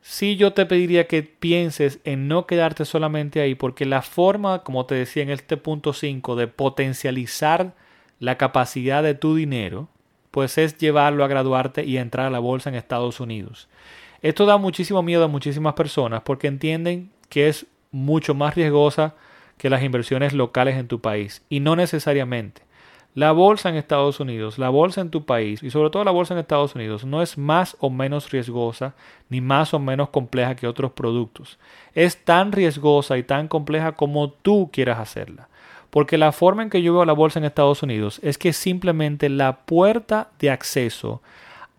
sí 0.00 0.36
yo 0.36 0.52
te 0.52 0.66
pediría 0.66 1.06
que 1.06 1.22
pienses 1.22 2.00
en 2.04 2.26
no 2.26 2.46
quedarte 2.46 2.84
solamente 2.84 3.40
ahí, 3.40 3.54
porque 3.54 3.86
la 3.86 4.02
forma, 4.02 4.64
como 4.64 4.84
te 4.84 4.96
decía 4.96 5.22
en 5.22 5.30
este 5.30 5.56
punto 5.56 5.92
5, 5.92 6.34
de 6.34 6.48
potencializar 6.48 7.72
la 8.18 8.36
capacidad 8.36 9.02
de 9.02 9.14
tu 9.14 9.36
dinero, 9.36 9.88
pues 10.32 10.58
es 10.58 10.76
llevarlo 10.76 11.24
a 11.24 11.28
graduarte 11.28 11.84
y 11.84 11.98
entrar 11.98 12.26
a 12.26 12.30
la 12.30 12.40
bolsa 12.40 12.68
en 12.68 12.74
Estados 12.74 13.20
Unidos. 13.20 13.68
Esto 14.22 14.44
da 14.44 14.56
muchísimo 14.56 15.02
miedo 15.02 15.24
a 15.24 15.28
muchísimas 15.28 15.74
personas 15.74 16.22
porque 16.22 16.48
entienden 16.48 17.10
que 17.28 17.48
es 17.48 17.66
mucho 17.92 18.34
más 18.34 18.56
riesgosa 18.56 19.14
que 19.56 19.70
las 19.70 19.82
inversiones 19.82 20.32
locales 20.32 20.76
en 20.76 20.88
tu 20.88 21.00
país 21.00 21.42
y 21.48 21.60
no 21.60 21.76
necesariamente. 21.76 22.62
La 23.14 23.32
bolsa 23.32 23.68
en 23.68 23.76
Estados 23.76 24.20
Unidos, 24.20 24.58
la 24.58 24.70
bolsa 24.70 25.02
en 25.02 25.10
tu 25.10 25.26
país 25.26 25.62
y 25.62 25.68
sobre 25.68 25.90
todo 25.90 26.02
la 26.02 26.10
bolsa 26.10 26.32
en 26.32 26.40
Estados 26.40 26.74
Unidos 26.74 27.04
no 27.04 27.20
es 27.20 27.36
más 27.36 27.76
o 27.78 27.90
menos 27.90 28.30
riesgosa 28.30 28.94
ni 29.28 29.42
más 29.42 29.74
o 29.74 29.78
menos 29.78 30.08
compleja 30.08 30.56
que 30.56 30.66
otros 30.66 30.92
productos. 30.92 31.58
Es 31.94 32.24
tan 32.24 32.52
riesgosa 32.52 33.18
y 33.18 33.22
tan 33.22 33.48
compleja 33.48 33.92
como 33.92 34.30
tú 34.30 34.70
quieras 34.72 34.98
hacerla. 34.98 35.48
Porque 35.90 36.16
la 36.16 36.32
forma 36.32 36.62
en 36.62 36.70
que 36.70 36.80
yo 36.80 36.94
veo 36.94 37.04
la 37.04 37.12
bolsa 37.12 37.38
en 37.38 37.44
Estados 37.44 37.82
Unidos 37.82 38.18
es 38.22 38.38
que 38.38 38.48
es 38.48 38.56
simplemente 38.56 39.28
la 39.28 39.58
puerta 39.58 40.30
de 40.38 40.48
acceso 40.48 41.20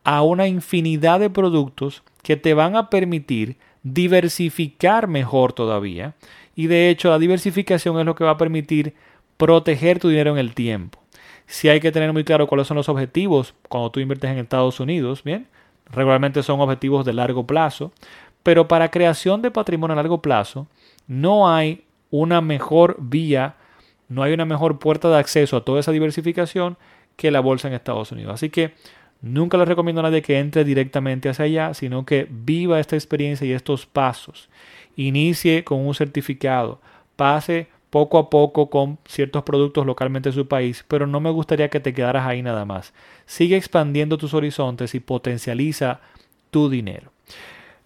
a 0.04 0.22
una 0.22 0.48
infinidad 0.48 1.20
de 1.20 1.32
productos 1.32 2.04
que 2.22 2.38
te 2.38 2.54
van 2.54 2.76
a 2.76 2.92
permitir 2.92 3.58
diversificar 3.82 5.08
mejor 5.08 5.52
todavía. 5.52 6.14
Y 6.56 6.68
de 6.68 6.92
hecho 6.92 7.10
la 7.10 7.18
diversificación 7.18 8.00
es 8.00 8.06
lo 8.06 8.14
que 8.14 8.24
va 8.24 8.32
a 8.32 8.38
permitir 8.38 8.94
proteger 9.38 9.98
tu 9.98 10.10
dinero 10.10 10.32
en 10.32 10.38
el 10.38 10.54
tiempo. 10.54 11.03
Si 11.46 11.70
hay 11.70 11.80
que 11.80 11.92
tener 11.92 12.14
muy 12.14 12.24
claro 12.24 12.48
cuáles 12.48 12.68
son 12.68 12.78
los 12.78 12.90
objetivos 12.90 13.54
cuando 13.70 13.92
tú 13.92 14.00
inviertes 14.00 14.32
en 14.32 14.38
Estados 14.38 14.80
Unidos, 14.80 15.24
bien, 15.24 15.48
regularmente 15.92 16.44
son 16.44 16.62
objetivos 16.62 17.06
de 17.06 17.14
largo 17.14 17.46
plazo, 17.46 17.92
pero 18.42 18.68
para 18.68 18.90
creación 18.92 19.42
de 19.42 19.52
patrimonio 19.52 19.94
a 19.94 19.96
largo 19.96 20.22
plazo 20.22 20.68
no 21.08 21.50
hay 21.50 21.84
una 22.10 22.42
mejor 22.42 22.98
vía 23.00 23.56
no 24.14 24.24
hay 24.24 24.34
una 24.34 24.46
mejor 24.46 24.80
puerta 24.80 25.10
de 25.10 25.18
acceso 25.18 25.58
a 25.58 25.66
toda 25.66 25.80
esa 25.80 25.92
diversificación 25.92 26.78
que 27.16 27.32
la 27.32 27.40
bolsa 27.40 27.68
en 27.68 27.74
Estados 27.74 28.12
Unidos. 28.12 28.34
Así 28.36 28.50
que 28.50 28.74
nunca 29.22 29.58
les 29.58 29.68
recomiendo 29.68 30.02
a 30.02 30.04
nadie 30.04 30.22
que 30.22 30.40
entre 30.40 30.64
directamente 30.64 31.30
hacia 31.30 31.46
allá, 31.46 31.74
sino 31.74 32.06
que 32.06 32.28
viva 32.30 32.80
esta 32.80 32.96
experiencia 32.96 33.48
y 33.48 33.54
estos 33.54 33.86
pasos. 33.86 34.50
Inicie 34.96 35.64
con 35.64 35.86
un 35.86 35.96
certificado, 35.96 36.80
pase 37.16 37.68
poco 37.94 38.18
a 38.18 38.32
poco 38.32 38.72
con 38.72 38.98
ciertos 39.06 39.44
productos 39.44 39.86
localmente 39.86 40.30
en 40.30 40.34
su 40.34 40.48
país, 40.48 40.84
pero 40.88 41.06
no 41.06 41.20
me 41.20 41.30
gustaría 41.30 41.70
que 41.70 41.80
te 41.80 41.94
quedaras 41.94 42.26
ahí 42.26 42.42
nada 42.42 42.66
más. 42.66 42.92
Sigue 43.28 43.56
expandiendo 43.56 44.18
tus 44.18 44.34
horizontes 44.34 44.96
y 44.96 45.00
potencializa 45.00 46.00
tu 46.50 46.72
dinero. 46.72 47.12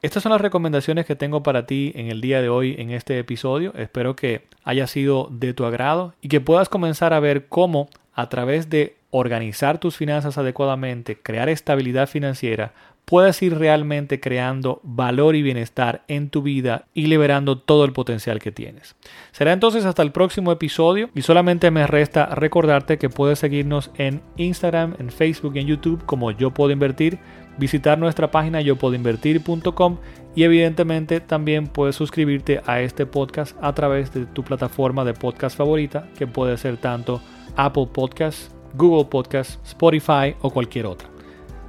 Estas 0.02 0.24
son 0.24 0.32
las 0.32 0.39
recomendaciones 0.39 1.06
que 1.06 1.17
tengo 1.17 1.43
para 1.43 1.65
ti 1.65 1.91
en 1.93 2.08
el 2.08 2.22
día 2.22 2.41
de 2.41 2.48
hoy 2.48 2.76
en 2.78 2.91
este 2.91 3.20
episodio. 3.20 3.74
Espero 3.76 4.15
que 4.15 4.46
haya 4.63 4.88
sido 4.88 5.28
de 5.30 5.54
tu 5.54 5.65
agrado 5.65 6.13
y 6.22 6.30
que 6.30 6.39
puedas 6.39 6.70
comenzar 6.70 7.12
a 7.12 7.20
ver 7.20 7.48
cómo 7.48 7.89
a 8.13 8.30
través 8.30 8.70
de 8.70 8.96
organizar 9.12 9.80
tus 9.80 9.96
finanzas 9.96 10.38
adecuadamente, 10.38 11.17
crear 11.17 11.50
estabilidad 11.50 12.08
financiera, 12.08 12.74
puedes 13.08 13.41
ir 13.41 13.58
realmente 13.58 14.20
creando 14.20 14.82
valor 14.84 15.38
y 15.38 15.41
bienestar 15.41 16.04
en 16.10 16.30
tu 16.30 16.41
vida 16.41 16.88
y 16.93 17.08
liberando 17.08 17.58
todo 17.58 17.86
el 17.86 17.93
potencial 17.93 18.39
que 18.39 18.52
tienes. 18.52 18.98
Será 19.32 19.54
entonces 19.54 19.86
hasta 19.86 20.04
el 20.04 20.12
próximo 20.12 20.52
episodio 20.52 21.10
y 21.15 21.22
solamente 21.22 21.72
me 21.72 21.88
resta 21.88 22.26
recordarte 22.26 22.98
que 22.98 23.08
puedes 23.10 23.39
seguirnos 23.39 23.91
en 23.96 24.22
Instagram, 24.36 24.96
en 25.00 25.10
Facebook 25.10 25.56
y 25.56 25.60
en 25.60 25.67
YouTube 25.67 26.06
como 26.06 26.32
Yo 26.32 26.54
Puedo 26.54 26.72
Invertir, 26.72 27.17
visitar 27.58 27.98
nuestra 27.98 28.30
página 28.30 28.60
yo 28.60 28.76
puedo 28.76 28.93
invertir.com 28.93 29.98
y 30.36 30.43
evidentemente 30.43 31.22
también 31.22 31.67
puedes 31.67 31.96
suscribirte 31.96 32.62
a 32.65 32.82
este 32.82 33.06
podcast 33.06 33.56
a 33.62 33.74
través 33.74 34.13
de 34.13 34.26
tu 34.26 34.43
plataforma 34.43 35.06
de 35.06 35.13
podcast 35.13 35.58
favorita 35.58 36.10
que 36.17 36.28
puede 36.28 36.58
ser 36.58 36.76
tanto 36.76 37.22
Apple 37.56 37.88
Podcasts, 37.91 38.52
Google 38.75 39.06
Podcasts, 39.06 39.60
Spotify 39.65 40.36
o 40.41 40.49
cualquier 40.49 40.86
otra. 40.86 41.08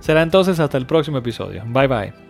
Será 0.01 0.23
entonces 0.23 0.61
hasta 0.61 0.79
el 0.79 0.87
próximo 0.87 1.19
episodio. 1.19 1.65
Bye 1.67 1.89
bye. 1.89 2.28